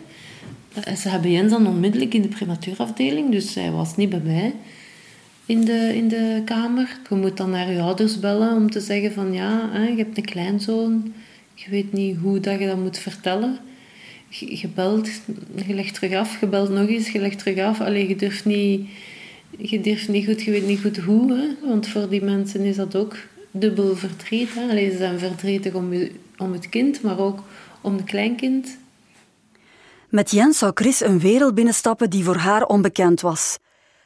Ze 0.98 1.10
hebben 1.10 1.32
Jens 1.32 1.52
dan 1.52 1.68
onmiddellijk 1.68 2.14
in 2.14 2.22
de 2.22 2.28
prematuurafdeling, 2.28 3.32
dus 3.32 3.54
zij 3.54 3.72
was 3.72 3.96
niet 3.96 4.10
bij 4.10 4.22
mij 4.24 4.54
in 5.52 5.66
de, 5.66 5.96
in 5.96 6.08
de 6.08 6.42
kamer. 6.46 6.98
Je 7.10 7.16
moet 7.16 7.38
dan 7.38 7.50
naar 7.50 7.72
je 7.72 7.82
ouders 7.82 8.20
bellen 8.20 8.56
om 8.56 8.72
te 8.72 8.80
zeggen 8.80 9.14
van 9.14 9.34
ja, 9.34 9.70
hè, 9.72 9.88
je 9.88 9.98
hebt 9.98 10.18
een 10.18 10.26
kleinzoon. 10.26 11.14
Je 11.54 11.70
weet 11.70 11.94
niet 11.94 12.18
hoe 12.18 12.40
dat 12.40 12.60
je 12.60 12.68
dat 12.68 12.78
moet 12.78 12.98
vertellen. 12.98 13.58
Je, 14.30 14.58
je 14.58 14.68
belt, 14.68 15.10
je 15.66 15.74
legt 15.74 15.94
terug 15.94 16.14
af, 16.14 16.40
je 16.40 16.48
belt 16.48 16.70
nog 16.70 16.88
eens, 16.88 17.10
je 17.10 17.20
legt 17.20 17.40
terug 17.40 17.60
af. 17.60 17.82
Alleen 17.82 18.08
je 18.08 18.16
durft 18.16 18.46
niet, 18.46 18.90
je 19.58 19.82
durft 19.82 20.08
niet 20.08 20.26
goed, 20.26 20.42
je 20.42 20.52
weet 20.52 20.68
niet 20.68 20.82
goed 20.82 20.98
hoe. 20.98 21.34
Hè? 21.34 21.68
Want 21.68 21.88
voor 21.88 22.10
die 22.10 22.24
mensen 22.24 22.62
is 22.62 22.76
dat 22.76 22.96
ook 22.96 23.16
dubbel 23.52 23.96
verdriet. 23.96 24.50
Alleen 24.70 24.92
ze 24.92 24.98
zijn 24.98 25.20
verdrietig 25.20 25.74
om, 25.74 25.94
om 26.38 26.52
het 26.52 26.70
kind, 26.70 27.02
maar 27.02 27.20
ook 27.20 27.44
om 27.82 27.96
het 27.96 28.06
kleinkind. 28.06 28.78
Met 30.10 30.32
Jens 30.32 30.58
zou 30.58 30.72
Chris 30.76 31.02
een 31.02 31.20
wereld 31.20 31.56
binnenstappen 31.56 32.10
die 32.10 32.24
voor 32.24 32.36
haar 32.36 32.66
onbekend 32.66 33.22
was. 33.22 33.58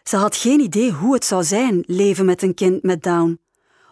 Ze 0.10 0.16
had 0.16 0.36
geen 0.36 0.60
idee 0.60 0.92
hoe 0.92 1.14
het 1.14 1.26
zou 1.26 1.44
zijn 1.44 1.84
leven 1.86 2.26
met 2.26 2.42
een 2.42 2.54
kind 2.54 2.84
met 2.84 3.04
Down. 3.04 3.40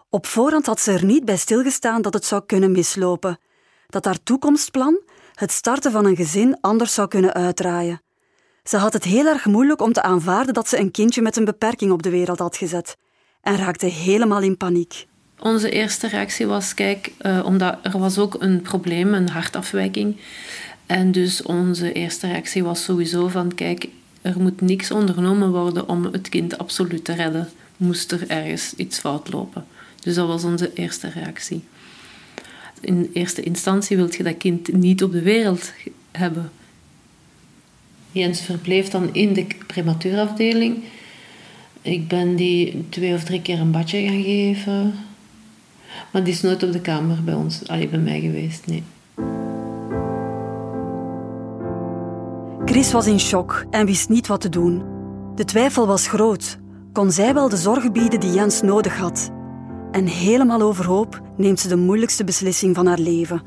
Op 0.10 0.26
voorhand 0.26 0.66
had 0.66 0.80
ze 0.80 0.92
er 0.92 1.06
niet 1.06 1.26
bij 1.26 1.38
stilgestaan 1.38 2.02
dat 2.02 2.14
het 2.14 2.26
zou 2.26 2.44
kunnen 2.46 2.72
mislopen, 2.72 3.40
dat 3.88 4.06
haar 4.06 4.24
toekomstplan, 4.24 5.02
het 5.34 5.52
starten 5.52 5.92
van 5.92 6.06
een 6.06 6.16
gezin, 6.16 6.58
anders 6.62 6.94
zou 6.94 7.08
kunnen 7.08 7.34
uitdraaien. 7.34 8.02
Ze 8.64 8.78
had 8.78 8.94
het 8.94 9.04
heel 9.04 9.26
erg 9.26 9.46
moeilijk 9.46 9.82
om 9.82 9.94
te 9.94 10.02
aanvaarden 10.02 10.54
dat 10.54 10.70
ze 10.70 10.80
een 10.80 10.92
kindje 10.92 11.22
met 11.22 11.38
een 11.38 11.46
beperking 11.46 11.92
op 11.92 12.04
de 12.04 12.10
wereld 12.10 12.40
had 12.40 12.58
gezet 12.58 12.98
en 13.42 13.58
raakte 13.58 13.86
helemaal 13.86 14.42
in 14.42 14.58
paniek. 14.58 15.08
Onze 15.40 15.70
eerste 15.70 16.08
reactie 16.08 16.48
was, 16.48 16.74
kijk, 16.74 17.12
uh, 17.22 17.46
omdat 17.46 17.78
er 17.82 18.00
was 18.00 18.18
ook 18.18 18.36
een 18.40 18.62
probleem, 18.62 19.14
een 19.14 19.30
hartafwijking. 19.30 20.18
En 20.86 21.12
dus 21.12 21.42
onze 21.42 21.92
eerste 21.92 22.28
reactie 22.28 22.64
was 22.64 22.84
sowieso 22.84 23.28
van, 23.28 23.56
kijk, 23.56 23.88
er 24.24 24.42
moet 24.42 24.62
niks 24.62 24.92
ondernomen 24.92 25.52
worden 25.52 25.90
om 25.90 26.04
het 26.04 26.30
kind 26.30 26.58
absoluut 26.58 27.06
te 27.06 27.14
redden, 27.14 27.50
moest 27.78 28.12
er 28.12 28.30
ergens 28.30 28.74
iets 28.76 29.00
fout 29.00 29.34
lopen. 29.34 29.66
Dus 30.02 30.16
dat 30.16 30.28
was 30.28 30.44
onze 30.44 30.74
eerste 30.74 31.10
reactie. 31.10 31.64
In 32.80 33.10
eerste 33.14 33.42
instantie 33.42 33.98
wil 33.98 34.08
je 34.12 34.24
dat 34.24 34.38
kind 34.38 34.74
niet 34.74 35.04
op 35.04 35.12
de 35.12 35.22
wereld 35.22 35.74
hebben. 36.12 36.52
Jens 38.12 38.42
verbleef 38.42 38.90
dan 38.90 39.14
in 39.14 39.34
de 39.34 39.48
prematuurafdeling. 39.68 40.84
Ik 41.82 42.08
ben 42.08 42.36
die 42.36 42.86
twee 42.90 43.14
of 43.14 43.24
drie 43.24 43.42
keer 43.42 43.60
een 43.60 43.72
badje 43.72 44.08
gaan 44.08 44.24
geven. 44.24 44.94
Maar 46.12 46.24
die 46.24 46.34
is 46.34 46.42
nooit 46.42 46.64
op 46.64 46.72
de 46.72 46.82
kamer 46.82 47.24
bij 47.24 47.34
ons, 47.34 47.68
alleen 47.68 47.90
bij 47.90 48.00
mij 48.00 48.20
geweest, 48.20 48.68
nee. 48.68 48.84
Chris 52.74 52.92
was 52.92 53.08
in 53.08 53.20
shock 53.20 53.66
en 53.70 53.86
wist 53.86 54.10
niet 54.10 54.28
wat 54.28 54.42
te 54.42 54.50
doen. 54.50 54.84
De 55.36 55.46
twijfel 55.46 55.88
was 55.88 56.08
groot. 56.08 56.58
Kon 56.94 57.12
zij 57.12 57.34
wel 57.34 57.50
de 57.50 57.58
zorg 57.58 57.92
bieden 57.92 58.20
die 58.20 58.34
Jens 58.34 58.62
nodig 58.62 58.98
had? 58.98 59.32
En 59.92 60.06
helemaal 60.06 60.62
overhoop 60.62 61.22
neemt 61.38 61.60
ze 61.60 61.68
de 61.68 61.76
moeilijkste 61.76 62.24
beslissing 62.24 62.76
van 62.76 62.86
haar 62.86 63.00
leven. 63.00 63.42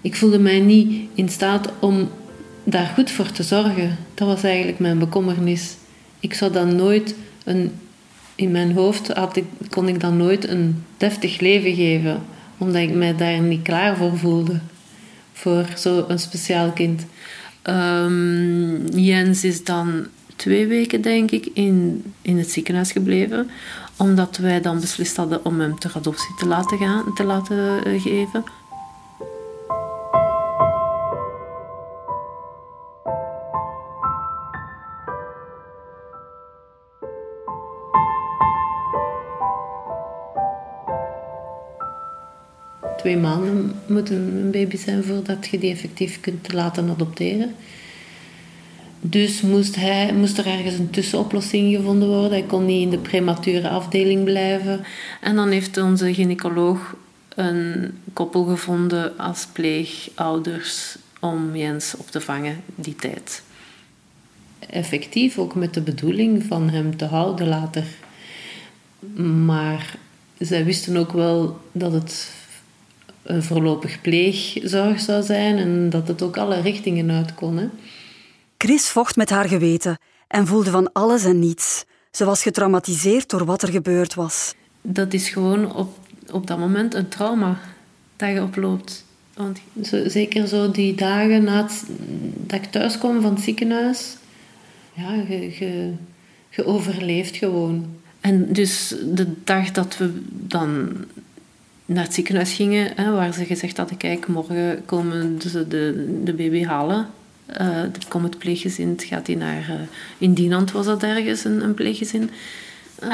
Ik 0.00 0.16
voelde 0.16 0.38
mij 0.38 0.60
niet 0.60 1.08
in 1.14 1.28
staat 1.28 1.72
om 1.78 2.08
daar 2.64 2.92
goed 2.94 3.10
voor 3.10 3.30
te 3.30 3.42
zorgen. 3.42 3.98
Dat 4.14 4.28
was 4.28 4.42
eigenlijk 4.42 4.78
mijn 4.78 4.98
bekommernis. 4.98 5.76
Ik 6.20 6.34
zou 6.34 6.52
dan 6.52 6.76
nooit 6.76 7.14
een. 7.44 7.72
In 8.34 8.50
mijn 8.50 8.72
hoofd 8.72 9.12
ik, 9.32 9.44
kon 9.70 9.88
ik 9.88 10.00
dan 10.00 10.16
nooit 10.16 10.48
een 10.48 10.84
deftig 10.96 11.40
leven 11.40 11.74
geven, 11.74 12.22
omdat 12.58 12.82
ik 12.82 12.94
mij 12.94 13.16
daar 13.16 13.40
niet 13.40 13.62
klaar 13.62 13.96
voor 13.96 14.18
voelde. 14.18 14.60
Voor 15.32 15.66
zo'n 15.74 16.18
speciaal 16.18 16.70
kind. 16.70 17.02
Um, 17.66 18.88
Jens 18.88 19.44
is 19.44 19.64
dan 19.64 20.06
twee 20.36 20.66
weken, 20.66 21.00
denk 21.00 21.30
ik, 21.30 21.46
in, 21.54 22.04
in 22.22 22.38
het 22.38 22.50
ziekenhuis 22.50 22.92
gebleven. 22.92 23.50
Omdat 23.96 24.36
wij 24.36 24.60
dan 24.60 24.80
beslist 24.80 25.16
hadden 25.16 25.44
om 25.44 25.60
hem 25.60 25.78
ter 25.78 25.92
adoptie 25.96 26.34
te 26.38 26.46
laten, 26.46 26.78
gaan, 26.78 27.14
te 27.14 27.24
laten 27.24 27.84
eh, 27.84 28.02
geven. 28.02 28.44
twee 43.02 43.16
maanden 43.16 43.71
moet 43.92 44.10
een 44.10 44.50
baby 44.50 44.76
zijn 44.76 45.04
voordat 45.04 45.46
je 45.46 45.58
die 45.58 45.70
effectief 45.70 46.20
kunt 46.20 46.52
laten 46.52 46.90
adopteren. 46.90 47.54
Dus 49.04 49.40
moest, 49.40 49.76
hij, 49.76 50.14
moest 50.14 50.38
er 50.38 50.46
ergens 50.46 50.78
een 50.78 50.90
tussenoplossing 50.90 51.76
gevonden 51.76 52.08
worden. 52.08 52.30
Hij 52.30 52.42
kon 52.42 52.64
niet 52.66 52.82
in 52.82 52.90
de 52.90 52.98
premature 52.98 53.68
afdeling 53.68 54.24
blijven. 54.24 54.84
En 55.20 55.36
dan 55.36 55.50
heeft 55.50 55.76
onze 55.76 56.14
gynaecoloog 56.14 56.96
een 57.28 57.94
koppel 58.12 58.44
gevonden 58.44 59.18
als 59.18 59.46
pleegouders 59.52 60.96
om 61.20 61.56
Jens 61.56 61.94
op 61.96 62.10
te 62.10 62.20
vangen 62.20 62.60
die 62.74 62.96
tijd. 62.96 63.42
Effectief 64.58 65.38
ook 65.38 65.54
met 65.54 65.74
de 65.74 65.80
bedoeling 65.80 66.44
van 66.44 66.68
hem 66.68 66.96
te 66.96 67.04
houden 67.04 67.48
later. 67.48 67.84
Maar 69.44 69.96
zij 70.38 70.64
wisten 70.64 70.96
ook 70.96 71.12
wel 71.12 71.60
dat 71.72 71.92
het 71.92 72.30
voorlopig 73.24 74.00
pleegzorg 74.00 75.00
zou 75.00 75.22
zijn 75.22 75.56
en 75.58 75.90
dat 75.90 76.08
het 76.08 76.22
ook 76.22 76.36
alle 76.36 76.60
richtingen 76.60 77.10
uit 77.10 77.34
kon. 77.34 77.56
Hè. 77.56 77.68
Chris 78.58 78.88
vocht 78.88 79.16
met 79.16 79.30
haar 79.30 79.48
geweten 79.48 79.98
en 80.28 80.46
voelde 80.46 80.70
van 80.70 80.92
alles 80.92 81.24
en 81.24 81.38
niets. 81.38 81.84
Ze 82.10 82.24
was 82.24 82.42
getraumatiseerd 82.42 83.30
door 83.30 83.44
wat 83.44 83.62
er 83.62 83.68
gebeurd 83.68 84.14
was. 84.14 84.54
Dat 84.82 85.12
is 85.12 85.28
gewoon 85.28 85.74
op, 85.74 85.98
op 86.30 86.46
dat 86.46 86.58
moment 86.58 86.94
een 86.94 87.08
trauma 87.08 87.60
dat 88.16 88.30
je 88.30 88.42
oploopt. 88.42 89.04
Want 89.34 89.60
zo, 89.82 90.08
zeker 90.08 90.48
zo 90.48 90.70
die 90.70 90.94
dagen 90.94 91.44
na 91.44 91.68
dat 92.36 92.60
ik 92.60 92.64
thuis 92.64 92.98
kwam 92.98 93.20
van 93.20 93.34
het 93.34 93.42
ziekenhuis, 93.42 94.16
ja, 94.92 95.14
je, 95.14 95.56
je, 95.58 95.92
je 96.50 96.64
overleeft 96.64 97.36
gewoon. 97.36 98.00
En 98.20 98.52
dus 98.52 98.94
de 99.04 99.32
dag 99.44 99.70
dat 99.70 99.96
we 99.96 100.22
dan 100.28 100.90
naar 101.92 102.04
het 102.04 102.14
ziekenhuis 102.14 102.52
gingen, 102.52 102.92
hè, 102.96 103.10
waar 103.10 103.32
ze 103.32 103.44
gezegd 103.44 103.76
hadden, 103.76 103.96
kijk, 103.96 104.26
morgen 104.26 104.82
komen 104.84 105.40
ze 105.40 105.68
de, 105.68 106.20
de 106.24 106.32
baby 106.32 106.64
halen. 106.64 107.06
Uh, 107.60 107.82
komt 108.08 108.24
het 108.24 108.38
pleeggezin, 108.38 109.00
gaat 109.00 109.26
hij 109.26 109.36
naar... 109.36 109.66
Uh, 109.70 109.74
in 110.18 110.34
Dienand 110.34 110.72
was 110.72 110.86
dat 110.86 111.02
ergens, 111.02 111.44
een, 111.44 111.64
een 111.64 111.74
pleeggezin. 111.74 112.30
Uh, 113.02 113.08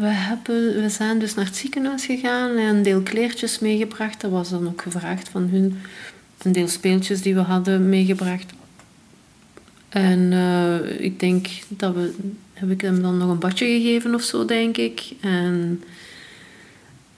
we, 0.00 0.06
hebben, 0.06 0.82
we 0.82 0.88
zijn 0.88 1.18
dus 1.18 1.34
naar 1.34 1.44
het 1.44 1.56
ziekenhuis 1.56 2.04
gegaan 2.04 2.56
en 2.56 2.76
een 2.76 2.82
deel 2.82 3.00
kleertjes 3.00 3.58
meegebracht. 3.58 4.20
Dat 4.20 4.30
was 4.30 4.50
dan 4.50 4.66
ook 4.66 4.82
gevraagd 4.82 5.28
van 5.28 5.48
hun. 5.52 5.78
Een 6.42 6.52
deel 6.52 6.68
speeltjes 6.68 7.22
die 7.22 7.34
we 7.34 7.40
hadden 7.40 7.88
meegebracht. 7.88 8.52
En 9.88 10.32
ik 10.98 11.20
denk 11.20 11.46
dat 11.68 11.94
we... 11.94 12.14
Heb 12.52 12.70
ik 12.70 12.80
hem 12.80 13.02
dan 13.02 13.18
nog 13.18 13.30
een 13.30 13.38
badje 13.38 13.66
gegeven 13.66 14.14
of 14.14 14.22
zo, 14.22 14.44
denk 14.44 14.76
ik. 14.76 15.12
En 15.20 15.82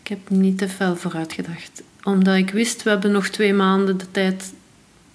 ik 0.05 0.11
heb 0.11 0.31
niet 0.31 0.59
te 0.59 0.69
veel 0.69 0.97
vooruit 0.97 1.33
gedacht. 1.33 1.83
Omdat 2.03 2.37
ik 2.37 2.51
wist, 2.51 2.83
we 2.83 2.91
hebben 2.91 3.13
nog 3.13 3.29
twee 3.29 3.53
maanden 3.53 3.99
de 3.99 4.11
tijd. 4.11 4.53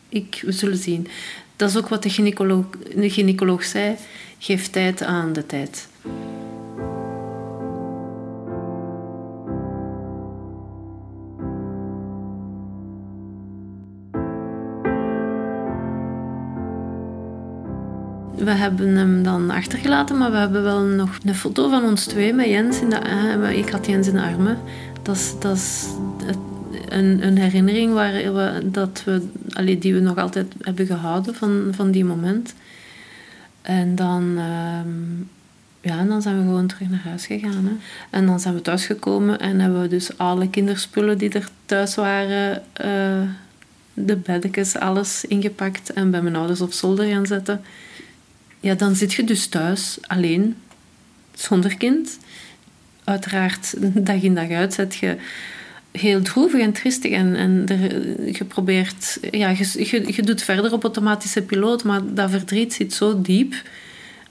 Ik, 0.10 0.41
we 0.46 0.51
zullen 0.51 0.77
zien. 0.77 1.08
Dat 1.55 1.69
is 1.69 1.77
ook 1.77 1.89
wat 1.89 2.03
de 2.03 2.10
gynaecoloog, 2.10 2.65
de 2.96 3.10
gynaecoloog 3.10 3.63
zei. 3.63 3.96
Geef 4.39 4.67
tijd 4.67 5.03
aan 5.03 5.34
de 5.34 5.46
tijd. 5.46 5.88
We 18.50 18.56
hebben 18.56 18.96
hem 18.96 19.24
dan 19.24 19.50
achtergelaten, 19.50 20.18
maar 20.18 20.32
we 20.32 20.38
hebben 20.38 20.63
wel 20.63 20.82
nog 20.82 21.18
een 21.25 21.36
foto 21.36 21.70
van 21.70 21.84
ons 21.84 22.06
twee 22.06 22.34
met 22.34 22.48
Jens 22.48 22.82
in 22.82 22.89
de 22.89 23.01
uh, 23.41 23.58
Ik 23.58 23.70
had 23.70 23.86
Jens 23.86 24.08
in 24.08 24.13
de 24.13 24.22
armen. 24.22 24.58
Dat 25.01 25.15
is, 25.15 25.34
dat 25.39 26.38
een, 26.88 27.25
een 27.27 27.38
herinnering 27.38 27.94
waar 27.94 28.12
we, 28.12 28.70
dat 28.72 29.03
we, 29.06 29.77
die 29.77 29.94
we 29.94 30.00
nog 30.00 30.18
altijd 30.18 30.53
hebben 30.60 30.86
gehouden 30.86 31.36
van, 31.36 31.68
van 31.72 31.91
die 31.91 32.06
moment. 32.06 32.53
En 33.62 33.96
dan, 33.96 34.24
uh, 34.38 34.79
ja, 35.82 36.03
dan 36.03 36.22
zijn 36.22 36.38
we 36.38 36.44
gewoon 36.44 36.68
terug 36.68 36.89
naar 36.89 37.03
huis 37.03 37.25
gegaan. 37.25 37.65
Hè. 37.65 37.72
En 38.10 38.25
dan 38.25 38.39
zijn 38.39 38.53
we 38.53 38.62
thuisgekomen 38.62 39.39
en 39.39 39.60
hebben 39.60 39.82
we 39.82 39.88
dus 39.88 40.18
alle 40.18 40.50
kinderspullen 40.50 41.18
die 41.18 41.29
er 41.29 41.50
thuis 41.65 41.96
waren, 41.96 42.63
uh, 42.86 43.29
de 43.94 44.15
beddekens, 44.15 44.75
alles 44.75 45.25
ingepakt 45.25 45.94
en 45.94 46.12
bij 46.12 46.22
mijn 46.22 46.36
ouders 46.36 46.62
op 46.62 46.74
zolder 46.74 47.06
gaan 47.06 47.25
zetten 47.25 47.62
ja, 48.60 48.75
dan 48.75 48.96
zit 48.96 49.13
je 49.13 49.24
dus 49.24 49.48
thuis 49.48 49.98
alleen, 50.01 50.56
zonder 51.34 51.78
kind. 51.78 52.18
Uiteraard, 53.04 53.74
dag 54.08 54.22
in 54.22 54.36
dag 54.36 54.50
uit, 54.50 54.74
zet 54.74 54.96
je 54.96 55.18
heel 55.92 56.22
droevig 56.22 56.62
en 56.62 56.72
tristig. 56.72 57.12
En, 57.12 57.36
en 57.36 57.63
er, 57.68 57.82
je 58.38 58.46
probeert, 58.46 59.20
ja, 59.32 59.50
je, 59.50 59.86
je, 59.89 60.13
je, 60.16 60.22
doet 60.22 60.42
verder 60.42 60.74
op 60.74 60.84
automatische 60.84 61.42
piloot, 61.42 61.84
maar 61.84 62.01
dat 62.13 62.30
verdriet 62.30 62.74
zit 62.74 62.94
zo 62.94 63.22
diep. 63.22 63.54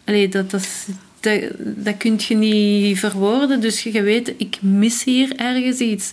Allee, 0.04 0.28
dat, 0.28 0.50
dat, 0.50 0.68
dat, 1.20 1.40
dat 1.58 1.96
kun 1.96 2.18
je 2.28 2.34
niet 2.34 2.98
verwoorden. 2.98 3.60
Dus 3.60 3.82
je 3.82 4.02
weet, 4.02 4.34
ik 4.36 4.58
mis 4.60 5.04
hier 5.04 5.36
ergens 5.36 5.78
iets. 5.78 6.12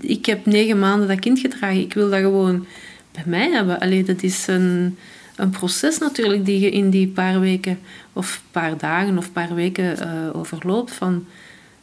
Ik 0.00 0.26
heb 0.26 0.46
negen 0.46 0.78
maanden 0.78 1.08
dat 1.08 1.18
kind 1.18 1.38
gedragen. 1.38 1.80
Ik 1.80 1.94
wil 1.94 2.10
dat 2.10 2.20
gewoon 2.20 2.66
bij 3.12 3.22
mij 3.26 3.50
hebben. 3.50 3.80
Allee, 3.80 4.04
dat 4.04 4.22
is 4.22 4.46
een 4.46 4.96
een 5.38 5.50
proces 5.50 5.98
natuurlijk 5.98 6.44
die 6.44 6.60
je 6.60 6.70
in 6.70 6.90
die 6.90 7.08
paar 7.08 7.40
weken 7.40 7.78
of 8.12 8.42
paar 8.50 8.76
dagen 8.76 9.18
of 9.18 9.32
paar 9.32 9.54
weken 9.54 9.98
uh, 9.98 10.36
overloopt. 10.36 10.92
Van 10.92 11.26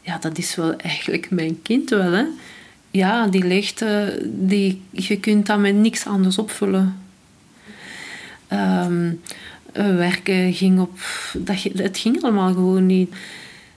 ja, 0.02 0.18
dat 0.18 0.38
is 0.38 0.56
wel 0.56 0.76
eigenlijk 0.76 1.30
mijn 1.30 1.62
kind 1.62 1.90
wel. 1.90 2.12
Hè? 2.12 2.26
Ja, 2.92 3.28
die 3.28 3.44
leegte, 3.44 4.20
die, 4.26 4.82
je 4.90 5.20
kunt 5.20 5.46
dat 5.46 5.60
met 5.60 5.76
niks 5.76 6.06
anders 6.06 6.38
opvullen. 6.38 7.04
Um, 8.54 9.22
werken 9.74 10.54
ging 10.54 10.80
op. 10.80 11.00
Dat, 11.34 11.62
het 11.62 11.98
ging 11.98 12.24
allemaal 12.24 12.54
gewoon 12.54 12.86
niet. 12.86 13.16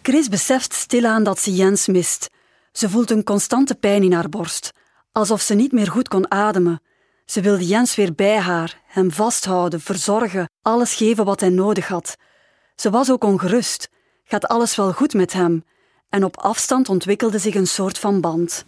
Chris 0.03 0.29
beseft 0.29 0.73
stilaan 0.73 1.23
dat 1.23 1.39
ze 1.39 1.55
Jens 1.55 1.87
mist. 1.87 2.29
Ze 2.73 2.89
voelt 2.89 3.11
een 3.11 3.25
constante 3.25 3.75
pijn 3.75 4.03
in 4.03 4.13
haar 4.13 4.29
borst, 4.29 4.73
alsof 5.13 5.41
ze 5.41 5.55
niet 5.55 5.73
meer 5.73 5.91
goed 5.91 6.09
kon 6.09 6.31
ademen. 6.31 6.81
Ze 7.25 7.41
wilde 7.41 7.67
Jens 7.67 7.95
weer 7.95 8.15
bij 8.15 8.39
haar, 8.39 8.81
hem 8.89 9.13
vasthouden, 9.13 9.81
verzorgen, 9.81 10.51
alles 10.63 10.95
geven 10.95 11.25
wat 11.25 11.41
hij 11.41 11.51
nodig 11.51 11.89
had. 11.89 12.17
Ze 12.77 12.91
was 12.91 13.11
ook 13.11 13.25
ongerust. 13.25 13.89
Gaat 14.25 14.49
alles 14.49 14.77
wel 14.77 14.93
goed 14.93 15.15
met 15.15 15.33
hem? 15.33 15.65
En 16.09 16.25
op 16.25 16.37
afstand 16.37 16.89
ontwikkelde 16.89 17.39
zich 17.39 17.55
een 17.55 17.67
soort 17.67 17.99
van 17.99 18.21
band. 18.21 18.65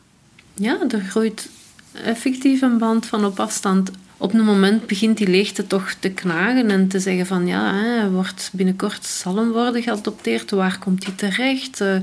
Ja, 0.54 0.78
er 0.88 1.00
groeit 1.00 1.48
effectief 1.92 2.62
een 2.62 2.78
band 2.78 3.06
van 3.06 3.24
op 3.24 3.40
afstand. 3.40 3.90
Op 4.16 4.34
een 4.34 4.44
moment 4.44 4.86
begint 4.86 5.16
die 5.16 5.28
leegte 5.28 5.66
toch 5.66 5.92
te 5.92 6.10
knagen 6.10 6.70
en 6.70 6.88
te 6.88 7.00
zeggen 7.00 7.26
van 7.26 7.46
ja, 7.46 7.74
hij 7.74 8.10
wordt 8.10 8.50
binnenkort 8.52 9.04
zal 9.04 9.36
hem 9.36 9.50
worden 9.52 9.82
geadopteerd. 9.82 10.50
Waar 10.50 10.78
komt 10.78 11.04
hij 11.04 11.14
terecht? 11.14 11.80
Uh, 11.80 11.96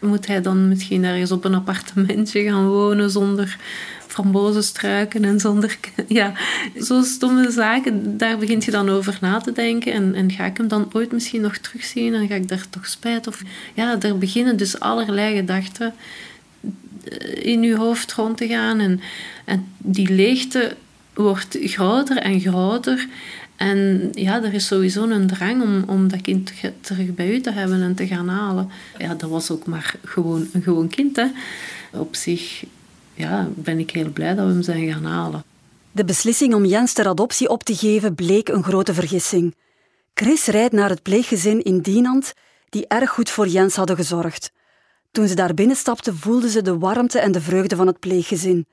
moet 0.00 0.26
hij 0.26 0.40
dan 0.40 0.68
misschien 0.68 1.04
ergens 1.04 1.30
op 1.30 1.44
een 1.44 1.54
appartementje 1.54 2.42
gaan 2.42 2.68
wonen 2.68 3.10
zonder 3.10 3.58
frambozenstruiken 4.20 5.24
en 5.24 5.40
zonder... 5.40 5.78
Ja, 6.08 6.32
zo 6.80 7.02
stomme 7.02 7.50
zaken, 7.50 8.18
daar 8.18 8.38
begint 8.38 8.64
je 8.64 8.70
dan 8.70 8.88
over 8.88 9.18
na 9.20 9.38
te 9.38 9.52
denken. 9.52 9.92
En, 9.92 10.14
en 10.14 10.30
ga 10.30 10.44
ik 10.44 10.56
hem 10.56 10.68
dan 10.68 10.90
ooit 10.92 11.12
misschien 11.12 11.40
nog 11.40 11.56
terugzien 11.56 12.14
en 12.14 12.28
ga 12.28 12.34
ik 12.34 12.48
daar 12.48 12.64
toch 12.70 12.86
spijt? 12.86 13.26
Of, 13.26 13.42
ja, 13.74 14.00
er 14.00 14.18
beginnen 14.18 14.56
dus 14.56 14.80
allerlei 14.80 15.36
gedachten 15.36 15.94
eh, 17.04 17.46
in 17.46 17.62
je 17.62 17.76
hoofd 17.76 18.12
rond 18.12 18.36
te 18.36 18.46
gaan. 18.46 18.80
En, 18.80 19.00
en 19.44 19.66
die 19.78 20.12
leegte 20.12 20.76
wordt 21.14 21.58
groter 21.60 22.16
en 22.16 22.40
groter. 22.40 23.06
En 23.56 24.08
ja, 24.12 24.42
er 24.42 24.54
is 24.54 24.66
sowieso 24.66 25.08
een 25.08 25.26
drang 25.26 25.62
om, 25.62 25.84
om 25.86 26.08
dat 26.08 26.20
kind 26.20 26.52
terug 26.80 27.14
bij 27.14 27.34
u 27.34 27.40
te 27.40 27.50
hebben 27.50 27.82
en 27.82 27.94
te 27.94 28.06
gaan 28.06 28.28
halen. 28.28 28.70
Ja, 28.98 29.14
dat 29.14 29.30
was 29.30 29.50
ook 29.50 29.66
maar 29.66 29.94
gewoon 30.04 30.46
een 30.52 30.62
gewoon 30.62 30.88
kind. 30.88 31.16
Hè. 31.16 31.26
Op 31.92 32.16
zich 32.16 32.64
ja, 33.14 33.48
ben 33.54 33.78
ik 33.78 33.90
heel 33.90 34.10
blij 34.10 34.34
dat 34.34 34.46
we 34.46 34.52
hem 34.52 34.62
zijn 34.62 34.92
gaan 34.92 35.04
halen. 35.04 35.44
De 35.92 36.04
beslissing 36.04 36.54
om 36.54 36.64
Jens 36.64 36.92
ter 36.92 37.08
adoptie 37.08 37.48
op 37.48 37.62
te 37.62 37.74
geven 37.74 38.14
bleek 38.14 38.48
een 38.48 38.62
grote 38.62 38.94
vergissing. 38.94 39.54
Chris 40.14 40.46
rijdt 40.46 40.72
naar 40.72 40.88
het 40.88 41.02
pleeggezin 41.02 41.62
in 41.62 41.80
Dienand, 41.80 42.32
die 42.68 42.86
erg 42.86 43.10
goed 43.10 43.30
voor 43.30 43.48
Jens 43.48 43.76
hadden 43.76 43.96
gezorgd. 43.96 44.52
Toen 45.10 45.28
ze 45.28 45.34
daar 45.34 45.54
binnenstapte, 45.54 46.14
voelde 46.14 46.50
ze 46.50 46.62
de 46.62 46.78
warmte 46.78 47.18
en 47.18 47.32
de 47.32 47.40
vreugde 47.40 47.76
van 47.76 47.86
het 47.86 47.98
pleeggezin. 47.98 48.66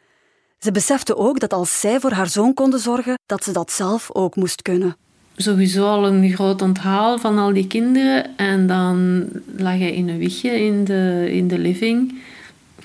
Ze 0.58 0.72
besefte 0.72 1.18
ook 1.18 1.40
dat 1.40 1.54
als 1.54 1.80
zij 1.80 2.00
voor 2.00 2.12
haar 2.12 2.30
zoon 2.30 2.54
konden 2.54 2.80
zorgen, 2.80 3.20
dat 3.26 3.44
ze 3.44 3.52
dat 3.52 3.72
zelf 3.72 4.10
ook 4.14 4.36
moest 4.36 4.62
kunnen. 4.62 4.96
Sowieso 5.36 5.86
al 5.86 6.08
een 6.08 6.32
groot 6.32 6.62
onthaal 6.62 7.18
van 7.18 7.38
al 7.38 7.54
die 7.54 7.68
kinderen. 7.68 8.38
En 8.38 8.68
dan 8.68 9.26
lag 9.58 9.78
hij 9.78 9.94
in 9.94 10.10
een 10.10 10.18
wiegje 10.18 10.52
in 10.52 10.84
de, 10.84 11.28
in 11.32 11.48
de 11.48 11.58
living 11.60 12.20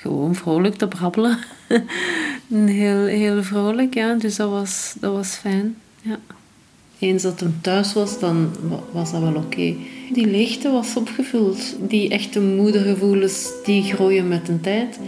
gewoon 0.03 0.35
vrolijk 0.35 0.75
te 0.75 0.89
brabbelen. 0.89 1.39
heel, 2.83 3.05
heel 3.05 3.43
vrolijk, 3.43 3.95
ja. 3.95 4.15
Dus 4.15 4.37
dat 4.37 4.51
was, 4.51 4.95
dat 5.01 5.13
was 5.13 5.29
fijn, 5.29 5.77
ja. 6.03 6.19
Eens 6.99 7.23
dat 7.23 7.41
hem 7.41 7.59
thuis 7.61 7.93
was, 7.93 8.19
dan 8.19 8.51
was 8.93 9.13
dat 9.13 9.21
wel 9.21 9.35
oké. 9.35 9.75
Die 10.13 10.27
leegte 10.27 10.71
was 10.71 10.97
opgevuld. 10.97 11.77
Die 11.89 12.09
echte 12.09 12.41
moedergevoelens, 12.41 13.51
die 13.65 13.83
groeien 13.83 14.29
met 14.29 14.47
de 14.47 14.61
tijd. 14.61 14.99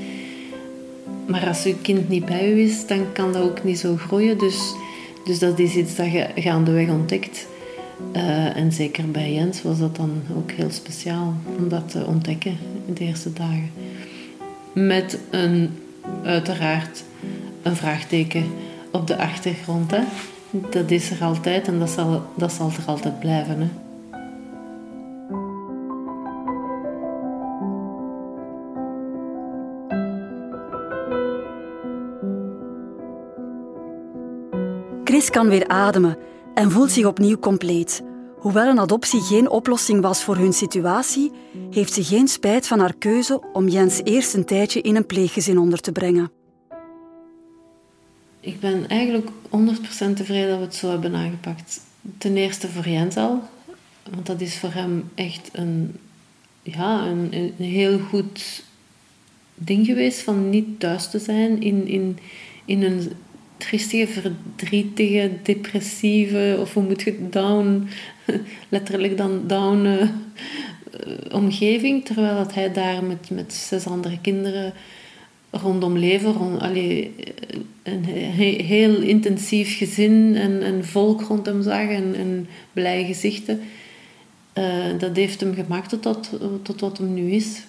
Maar 1.27 1.47
als 1.47 1.63
je 1.63 1.81
kind 1.83 2.09
niet 2.09 2.25
bij 2.25 2.53
u 2.53 2.61
is, 2.61 2.87
dan 2.87 3.13
kan 3.13 3.33
dat 3.33 3.43
ook 3.43 3.65
niet 3.65 3.79
zo 3.79 3.97
groeien. 3.97 4.39
Dus, 4.39 4.75
dus 5.25 5.39
dat 5.39 5.59
is 5.59 5.75
iets 5.75 5.97
dat 5.97 6.13
je 6.13 6.27
gaandeweg 6.35 6.89
ontdekt. 6.89 7.47
Uh, 8.17 8.57
en 8.57 8.73
zeker 8.73 9.11
bij 9.11 9.33
Jens 9.33 9.63
was 9.63 9.79
dat 9.79 9.97
dan 9.97 10.23
ook 10.37 10.51
heel 10.51 10.71
speciaal 10.71 11.35
om 11.59 11.69
dat 11.69 11.91
te 11.91 12.07
ontdekken 12.07 12.57
in 12.87 12.95
de 12.95 13.05
eerste 13.05 13.33
dagen 13.33 13.71
met 14.75 15.19
een, 15.31 15.79
uiteraard 16.25 17.05
een 17.63 17.77
vraagteken 17.77 18.45
op 18.91 19.07
de 19.07 19.17
achtergrond. 19.17 19.91
Hè. 19.91 20.03
Dat 20.71 20.91
is 20.91 21.11
er 21.11 21.23
altijd 21.23 21.67
en 21.67 21.79
dat 21.79 21.91
zal, 21.91 22.23
dat 22.35 22.53
zal 22.53 22.71
er 22.79 22.85
altijd 22.87 23.19
blijven. 23.19 23.61
Hè. 23.61 23.69
Chris 35.05 35.31
kan 35.31 35.49
weer 35.49 35.69
ademen 35.69 36.17
en 36.55 36.71
voelt 36.71 36.91
zich 36.91 37.07
opnieuw 37.07 37.39
compleet. 37.39 38.03
Hoewel 38.45 38.69
een 38.69 38.81
adoptie 38.81 39.21
geen 39.21 39.51
oplossing 39.51 40.01
was 40.01 40.23
voor 40.23 40.37
hun 40.37 40.53
situatie, 40.53 41.31
heeft 41.71 41.93
ze 41.93 42.05
geen 42.05 42.29
spijt 42.29 42.67
van 42.67 42.79
haar 42.79 42.95
keuze 42.95 43.43
om 43.53 43.69
Jens 43.69 44.01
eerst 44.03 44.35
een 44.35 44.45
tijdje 44.45 44.81
in 44.81 44.97
een 44.97 45.07
pleeggezin 45.07 45.59
onder 45.59 45.81
te 45.81 45.93
brengen. 45.93 46.31
Ik 48.41 48.61
ben 48.61 48.89
eigenlijk 48.89 49.29
100% 49.29 49.31
tevreden 50.15 50.49
dat 50.49 50.59
we 50.59 50.65
het 50.65 50.75
zo 50.75 50.91
hebben 50.91 51.15
aangepakt. 51.15 51.81
Ten 52.19 52.37
eerste 52.37 52.69
voor 52.69 52.89
Jens 52.89 53.17
al, 53.17 53.43
want 54.11 54.27
dat 54.27 54.41
is 54.41 54.59
voor 54.59 54.73
hem 54.73 55.11
echt 55.15 55.49
een, 55.53 55.97
ja, 56.63 57.07
een, 57.07 57.29
een 57.33 57.65
heel 57.65 57.99
goed 57.99 58.65
ding 59.55 59.87
geweest 59.87 60.21
van 60.21 60.51
niet 60.51 60.81
thuis 60.81 61.11
te 61.11 61.19
zijn 61.19 61.63
in, 61.63 61.87
in, 61.87 62.19
in 62.65 62.83
een 62.83 63.13
triestige, 63.57 64.07
verdrietige, 64.07 65.31
depressieve, 65.43 66.57
of 66.61 66.75
hoe 66.75 66.83
moet 66.83 67.03
je 67.03 67.29
down, 67.31 67.89
letterlijk 68.69 69.17
dan 69.17 69.47
down, 69.47 69.85
uh, 69.85 70.09
omgeving, 71.33 72.05
terwijl 72.05 72.37
dat 72.37 72.55
hij 72.55 72.73
daar 72.73 73.05
met, 73.05 73.31
met 73.31 73.53
zes 73.53 73.87
andere 73.87 74.21
kinderen 74.21 74.73
rondom 75.51 75.99
leven, 75.99 76.33
rond, 76.33 76.61
allee, 76.61 77.15
een 77.83 78.05
heel 78.05 79.01
intensief 79.01 79.77
gezin 79.77 80.37
en, 80.37 80.63
en 80.63 80.85
volk 80.85 81.47
hem 81.47 81.63
zag 81.63 81.89
en, 81.89 82.15
en 82.15 82.49
blije 82.73 83.05
gezichten. 83.05 83.61
Dat 84.99 85.17
heeft 85.17 85.41
hem 85.41 85.55
gemaakt 85.55 86.03
tot, 86.03 86.31
tot, 86.63 86.81
wat 86.81 86.99
hem 86.99 87.15
nu 87.15 87.31
is. 87.31 87.63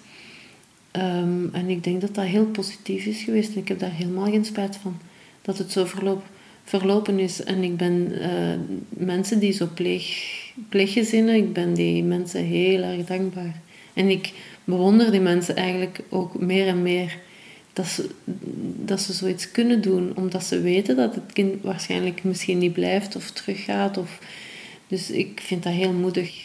Um, 0.92 1.50
en 1.52 1.68
ik 1.68 1.84
denk 1.84 2.00
dat 2.00 2.14
dat 2.14 2.24
heel 2.24 2.46
positief 2.46 3.04
is 3.06 3.22
geweest. 3.22 3.52
En 3.52 3.60
ik 3.60 3.68
heb 3.68 3.78
daar 3.78 3.92
helemaal 3.92 4.30
geen 4.30 4.44
spijt 4.44 4.76
van. 4.76 4.96
Dat 5.42 5.58
het 5.58 5.72
zo 5.72 5.84
verloop, 5.84 6.24
verlopen 6.66 7.18
is. 7.18 7.42
En 7.44 7.62
ik 7.62 7.76
ben 7.76 8.12
uh, 8.12 8.28
mensen 8.88 9.38
die 9.38 9.52
zo 9.52 9.68
pleeg, 9.74 10.04
pleeggezinnen, 10.68 11.34
ik 11.34 11.52
ben 11.52 11.74
die 11.74 12.02
mensen 12.02 12.44
heel 12.44 12.82
erg 12.82 13.04
dankbaar. 13.04 13.60
En 13.94 14.08
ik 14.08 14.32
bewonder 14.64 15.10
die 15.10 15.20
mensen 15.20 15.56
eigenlijk 15.56 16.00
ook 16.08 16.40
meer 16.40 16.66
en 16.66 16.82
meer. 16.82 17.18
Dat 17.72 17.86
ze, 17.86 18.08
dat 18.84 19.00
ze 19.00 19.12
zoiets 19.12 19.50
kunnen 19.50 19.80
doen, 19.80 20.12
omdat 20.14 20.44
ze 20.44 20.60
weten 20.60 20.96
dat 20.96 21.14
het 21.14 21.32
kind 21.32 21.62
waarschijnlijk 21.62 22.24
misschien 22.24 22.58
niet 22.58 22.72
blijft 22.72 23.16
of 23.16 23.30
teruggaat. 23.30 23.96
Of, 23.98 24.18
dus 24.88 25.10
ik 25.10 25.40
vind 25.44 25.62
dat 25.62 25.72
heel 25.72 25.92
moedig. 25.92 26.44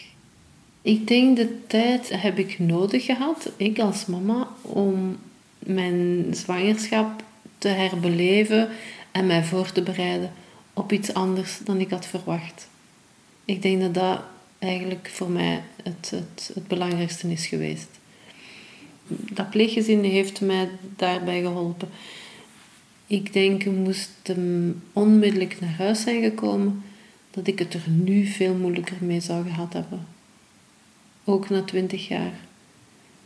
Ik 0.82 1.08
denk 1.08 1.38
de 1.38 1.58
tijd 1.68 2.22
heb 2.22 2.38
ik 2.38 2.60
nodig 2.60 3.06
gehad, 3.06 3.52
ik 3.58 3.80
als 3.80 4.06
mama, 4.06 4.48
om 4.62 5.18
mijn 5.60 6.26
zwangerschap 6.32 7.24
te 7.58 7.68
herbeleven 7.68 8.70
en 9.12 9.26
mij 9.26 9.44
voor 9.44 9.72
te 9.72 9.82
bereiden 9.82 10.32
op 10.74 10.92
iets 10.92 11.14
anders 11.14 11.60
dan 11.64 11.80
ik 11.80 11.90
had 11.90 12.06
verwacht. 12.06 12.68
Ik 13.46 13.62
denk 13.62 13.82
dat 13.82 13.94
dat 13.94 14.22
eigenlijk 14.60 15.10
voor 15.14 15.30
mij 15.30 15.64
het, 15.84 16.10
het, 16.10 16.52
het 16.54 16.68
belangrijkste 16.68 17.32
is 17.32 17.48
geweest. 17.48 17.90
Dat 19.08 19.50
pleeggezin 19.50 20.04
heeft 20.04 20.42
mij 20.42 20.70
daarbij 20.96 21.42
geholpen. 21.42 21.90
Ik 23.08 23.34
denk, 23.34 23.66
moest 23.66 24.10
hem 24.24 24.82
onmiddellijk 24.94 25.60
naar 25.60 25.76
huis 25.78 26.02
zijn 26.02 26.24
gekomen, 26.24 26.84
dat 27.32 27.48
ik 27.48 27.60
het 27.60 27.74
er 27.74 27.90
nu 27.90 28.26
veel 28.26 28.54
moeilijker 28.54 28.98
mee 29.00 29.20
zou 29.20 29.44
gehad 29.44 29.74
hebben 29.74 30.08
ook 31.24 31.50
na 31.50 31.62
twintig 31.62 32.08
jaar. 32.08 32.34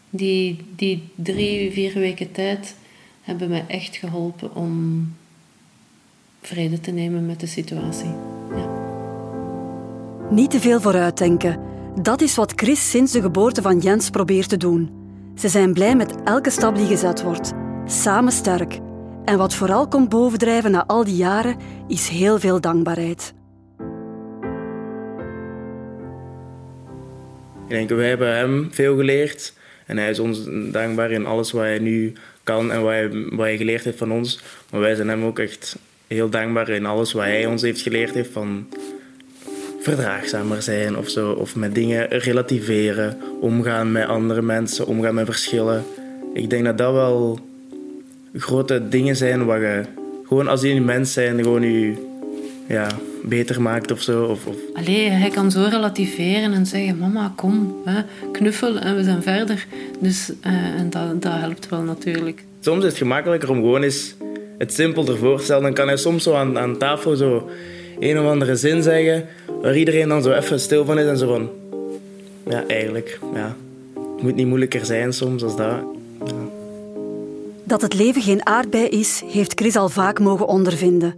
Die, 0.10 0.58
die 0.76 1.04
drie, 1.16 1.72
vier 1.72 1.94
weken 1.94 2.32
tijd 2.32 2.76
hebben 3.22 3.50
mij 3.50 3.66
echt 3.68 3.96
geholpen 3.96 4.56
om 4.56 5.16
vrede 6.48 6.80
te 6.80 6.92
nemen 6.92 7.26
met 7.26 7.40
de 7.40 7.48
situatie. 7.48 8.14
Ja. 8.56 8.70
Niet 10.30 10.52
te 10.52 10.60
veel 10.60 10.82
vooruitdenken. 10.82 11.60
Dat 12.02 12.22
is 12.22 12.36
wat 12.36 12.54
Chris 12.56 12.90
sinds 12.90 13.12
de 13.12 13.22
geboorte 13.22 13.62
van 13.62 13.80
Jens 13.80 14.10
probeert 14.10 14.50
te 14.50 14.58
doen. 14.58 14.90
Ze 15.36 15.48
zijn 15.48 15.74
blij 15.74 15.96
met 15.96 16.16
elke 16.24 16.50
stap 16.50 16.76
die 16.76 16.88
gezet 16.88 17.24
wordt. 17.24 17.54
Samen 17.86 18.32
sterk. 18.32 18.80
En 19.26 19.38
wat 19.38 19.54
vooral 19.54 19.88
komt 19.88 20.10
bovendrijven 20.10 20.72
na 20.72 20.86
al 20.86 21.04
die 21.04 21.16
jaren, 21.16 21.58
is 21.88 22.08
heel 22.08 22.40
veel 22.40 22.62
dankbaarheid. 22.62 23.34
Ik 27.68 27.72
denk, 27.72 27.90
wij 27.90 28.08
hebben 28.08 28.36
hem 28.36 28.68
veel 28.72 28.96
geleerd. 28.96 29.54
En 29.86 29.98
hij 29.98 30.10
is 30.10 30.20
ons 30.20 30.40
dankbaar 30.72 31.12
in 31.12 31.26
alles 31.26 31.52
wat 31.52 31.62
hij 31.62 31.80
nu 31.80 32.14
kan 32.44 32.72
en 32.72 32.82
wat 32.82 32.92
hij, 32.92 33.10
wat 33.10 33.46
hij 33.46 33.58
geleerd 33.58 33.84
heeft 33.84 33.98
van 33.98 34.12
ons. 34.12 34.42
Maar 34.72 34.82
wij 34.82 34.96
zijn 34.96 35.08
hem 35.08 35.24
ook 35.24 35.40
echt 35.40 35.78
heel 36.16 36.30
dankbaar 36.30 36.70
in 36.70 36.86
alles 36.86 37.14
wat 37.14 37.24
hij 37.24 37.46
ons 37.46 37.62
heeft 37.62 37.82
geleerd 37.82 38.14
heeft 38.14 38.32
van 38.32 38.68
verdraagzamer 39.80 40.62
zijn 40.62 40.98
of 40.98 41.10
zo. 41.10 41.32
Of 41.32 41.56
met 41.56 41.76
dingen 41.76 42.08
relativeren, 42.08 43.18
omgaan 43.42 43.92
met 43.92 44.08
andere 44.08 44.42
mensen, 44.42 44.88
omgaan 44.88 45.14
met 45.14 45.26
verschillen. 45.26 45.84
Ik 46.34 46.50
denk 46.50 46.66
dat 46.66 46.78
dat 46.78 46.94
wel 46.94 47.40
grote 48.34 48.88
dingen 48.90 49.16
zijn 49.16 49.46
waar 49.46 49.62
je 49.62 49.84
gewoon 50.28 50.48
als 50.48 50.62
je 50.62 50.70
een 50.70 50.86
mens 50.86 51.14
zijn, 51.14 51.44
gewoon 51.44 51.62
je 51.62 51.94
ja, 52.68 52.88
beter 53.24 53.62
maakt 53.62 53.92
of 53.92 54.02
zo. 54.02 54.24
Of, 54.24 54.46
of... 54.46 54.56
Allee, 54.74 55.10
hij 55.10 55.30
kan 55.30 55.52
zo 55.52 55.68
relativeren 55.70 56.54
en 56.54 56.66
zeggen: 56.66 56.98
Mama, 56.98 57.34
kom, 57.36 57.76
hè, 57.86 58.02
knuffel 58.32 58.78
en 58.78 58.96
we 58.96 59.04
zijn 59.04 59.24
verder. 59.24 59.66
Dus, 60.00 60.32
uh, 60.46 60.54
en 60.54 60.90
dat, 60.90 61.22
dat 61.22 61.34
helpt 61.34 61.70
wel 61.70 61.82
natuurlijk. 61.82 62.44
Soms 62.60 62.84
is 62.84 62.90
het 62.90 62.98
gemakkelijker 62.98 63.50
om 63.50 63.56
gewoon 63.56 63.84
eens 63.84 64.16
het 64.58 64.74
simpel 64.74 65.08
ervoor. 65.08 65.44
Dan 65.48 65.74
kan 65.74 65.88
hij 65.88 65.98
soms 65.98 66.24
zo 66.24 66.34
aan, 66.34 66.60
aan 66.60 66.78
tafel 66.78 67.16
zo 67.16 67.50
een 68.00 68.20
of 68.20 68.26
andere 68.26 68.56
zin 68.56 68.84
zeggen, 68.84 69.28
waar 69.62 69.78
iedereen 69.78 70.10
dan 70.10 70.22
zo 70.22 70.32
even 70.32 70.60
stil 70.60 70.86
van 70.86 71.00
is 71.00 71.06
en 71.06 71.18
zo 71.18 71.28
van: 71.28 71.50
Ja, 72.50 72.64
eigenlijk, 72.68 73.20
ja. 73.34 73.56
Het 73.94 74.24
moet 74.24 74.36
niet 74.36 74.48
moeilijker 74.48 74.86
zijn 74.86 75.14
soms 75.14 75.44
als 75.44 75.56
dat. 75.56 75.84
Dat 77.64 77.82
het 77.82 77.94
leven 77.94 78.22
geen 78.22 78.46
aardbei 78.46 78.88
is, 78.88 79.24
heeft 79.26 79.54
Chris 79.60 79.76
al 79.76 79.90
vaak 79.90 80.20
mogen 80.20 80.48
ondervinden. 80.48 81.16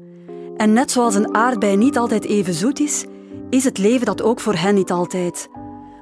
En 0.57 0.73
net 0.73 0.91
zoals 0.91 1.15
een 1.15 1.35
aardbei 1.35 1.77
niet 1.77 1.97
altijd 1.97 2.25
even 2.25 2.53
zoet 2.53 2.79
is, 2.79 3.05
is 3.49 3.63
het 3.63 3.77
leven 3.77 4.05
dat 4.05 4.21
ook 4.21 4.39
voor 4.39 4.55
hen 4.55 4.75
niet 4.75 4.91
altijd. 4.91 5.49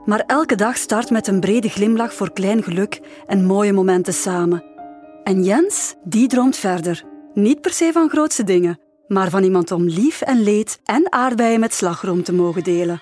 Maar 0.06 0.24
elke 0.28 0.56
dag 0.56 0.78
start 0.78 1.10
met 1.10 1.28
een 1.28 1.40
brede 1.40 1.70
glimlach 1.70 2.14
voor 2.14 2.34
klein 2.34 2.64
geluk 2.64 3.00
en 3.28 3.46
mooie 3.46 3.74
momenten 3.74 4.14
samen. 4.14 4.64
En 5.24 5.44
Jens, 5.44 5.96
die 6.04 6.28
droomt 6.28 6.56
verder. 6.56 7.04
Niet 7.36 7.62
per 7.62 7.72
se 7.72 7.90
van 7.94 8.10
grootste 8.10 8.44
dingen, 8.44 8.80
maar 9.08 9.30
van 9.30 9.44
iemand 9.44 9.72
om 9.72 9.84
lief 9.84 10.22
en 10.22 10.44
leed 10.44 10.80
en 10.84 11.12
aardbeien 11.12 11.60
met 11.60 11.74
slagroom 11.74 12.24
te 12.24 12.34
mogen 12.34 12.64
delen. 12.64 13.02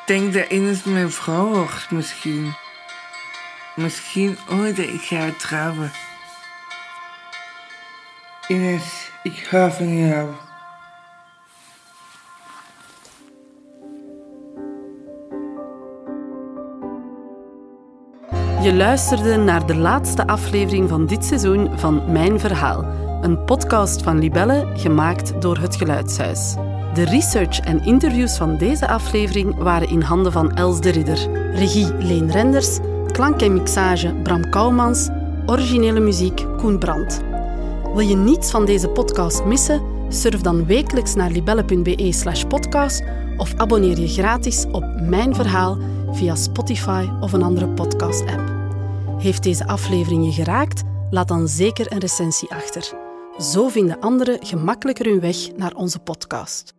Ik 0.00 0.06
denk 0.06 0.32
dat 0.32 0.50
Ines 0.50 0.84
mijn 0.84 1.10
vrouw 1.10 1.48
wordt, 1.48 1.90
misschien. 1.90 2.54
Misschien 3.76 4.36
ooit 4.50 4.78
ik 4.78 5.00
ga 5.00 5.30
trouwen. 5.38 5.92
Ines, 8.48 9.10
ik 9.22 9.46
hou 9.50 9.72
van 9.72 9.98
jou. 9.98 10.45
Je 18.66 18.74
luisterde 18.74 19.36
naar 19.36 19.66
de 19.66 19.76
laatste 19.76 20.26
aflevering 20.26 20.88
van 20.88 21.06
dit 21.06 21.24
seizoen 21.24 21.78
van 21.78 22.12
Mijn 22.12 22.40
Verhaal, 22.40 22.84
een 23.20 23.44
podcast 23.44 24.02
van 24.02 24.18
Libelle 24.18 24.66
gemaakt 24.74 25.42
door 25.42 25.58
Het 25.58 25.76
Geluidshuis. 25.76 26.54
De 26.94 27.04
research 27.04 27.60
en 27.60 27.84
interviews 27.84 28.36
van 28.36 28.56
deze 28.56 28.88
aflevering 28.88 29.56
waren 29.56 29.88
in 29.88 30.00
handen 30.00 30.32
van 30.32 30.54
Els 30.54 30.80
de 30.80 30.90
Ridder, 30.90 31.50
regie 31.52 31.94
Leen 31.94 32.30
Renders, 32.30 32.78
klank 33.12 33.40
en 33.40 33.52
mixage 33.52 34.14
Bram 34.22 34.50
Kouwmans, 34.50 35.08
originele 35.46 36.00
muziek 36.00 36.44
Koen 36.56 36.78
Brandt. 36.78 37.20
Wil 37.94 38.08
je 38.08 38.16
niets 38.16 38.50
van 38.50 38.64
deze 38.64 38.88
podcast 38.88 39.44
missen? 39.44 39.82
Surf 40.08 40.40
dan 40.40 40.66
wekelijks 40.66 41.14
naar 41.14 41.30
libelle.be 41.30 42.12
slash 42.12 42.44
podcast 42.44 43.02
of 43.36 43.54
abonneer 43.56 43.98
je 43.98 44.08
gratis 44.08 44.66
op 44.70 44.84
Mijn 45.00 45.34
Verhaal 45.34 45.78
via 46.12 46.34
Spotify 46.34 47.08
of 47.20 47.32
een 47.32 47.42
andere 47.42 47.68
podcast-app. 47.68 48.55
Heeft 49.18 49.42
deze 49.42 49.66
aflevering 49.66 50.24
je 50.24 50.32
geraakt? 50.32 50.82
Laat 51.10 51.28
dan 51.28 51.48
zeker 51.48 51.92
een 51.92 51.98
recensie 51.98 52.50
achter. 52.50 52.92
Zo 53.38 53.68
vinden 53.68 54.00
anderen 54.00 54.46
gemakkelijker 54.46 55.06
hun 55.06 55.20
weg 55.20 55.56
naar 55.56 55.74
onze 55.74 55.98
podcast. 55.98 56.75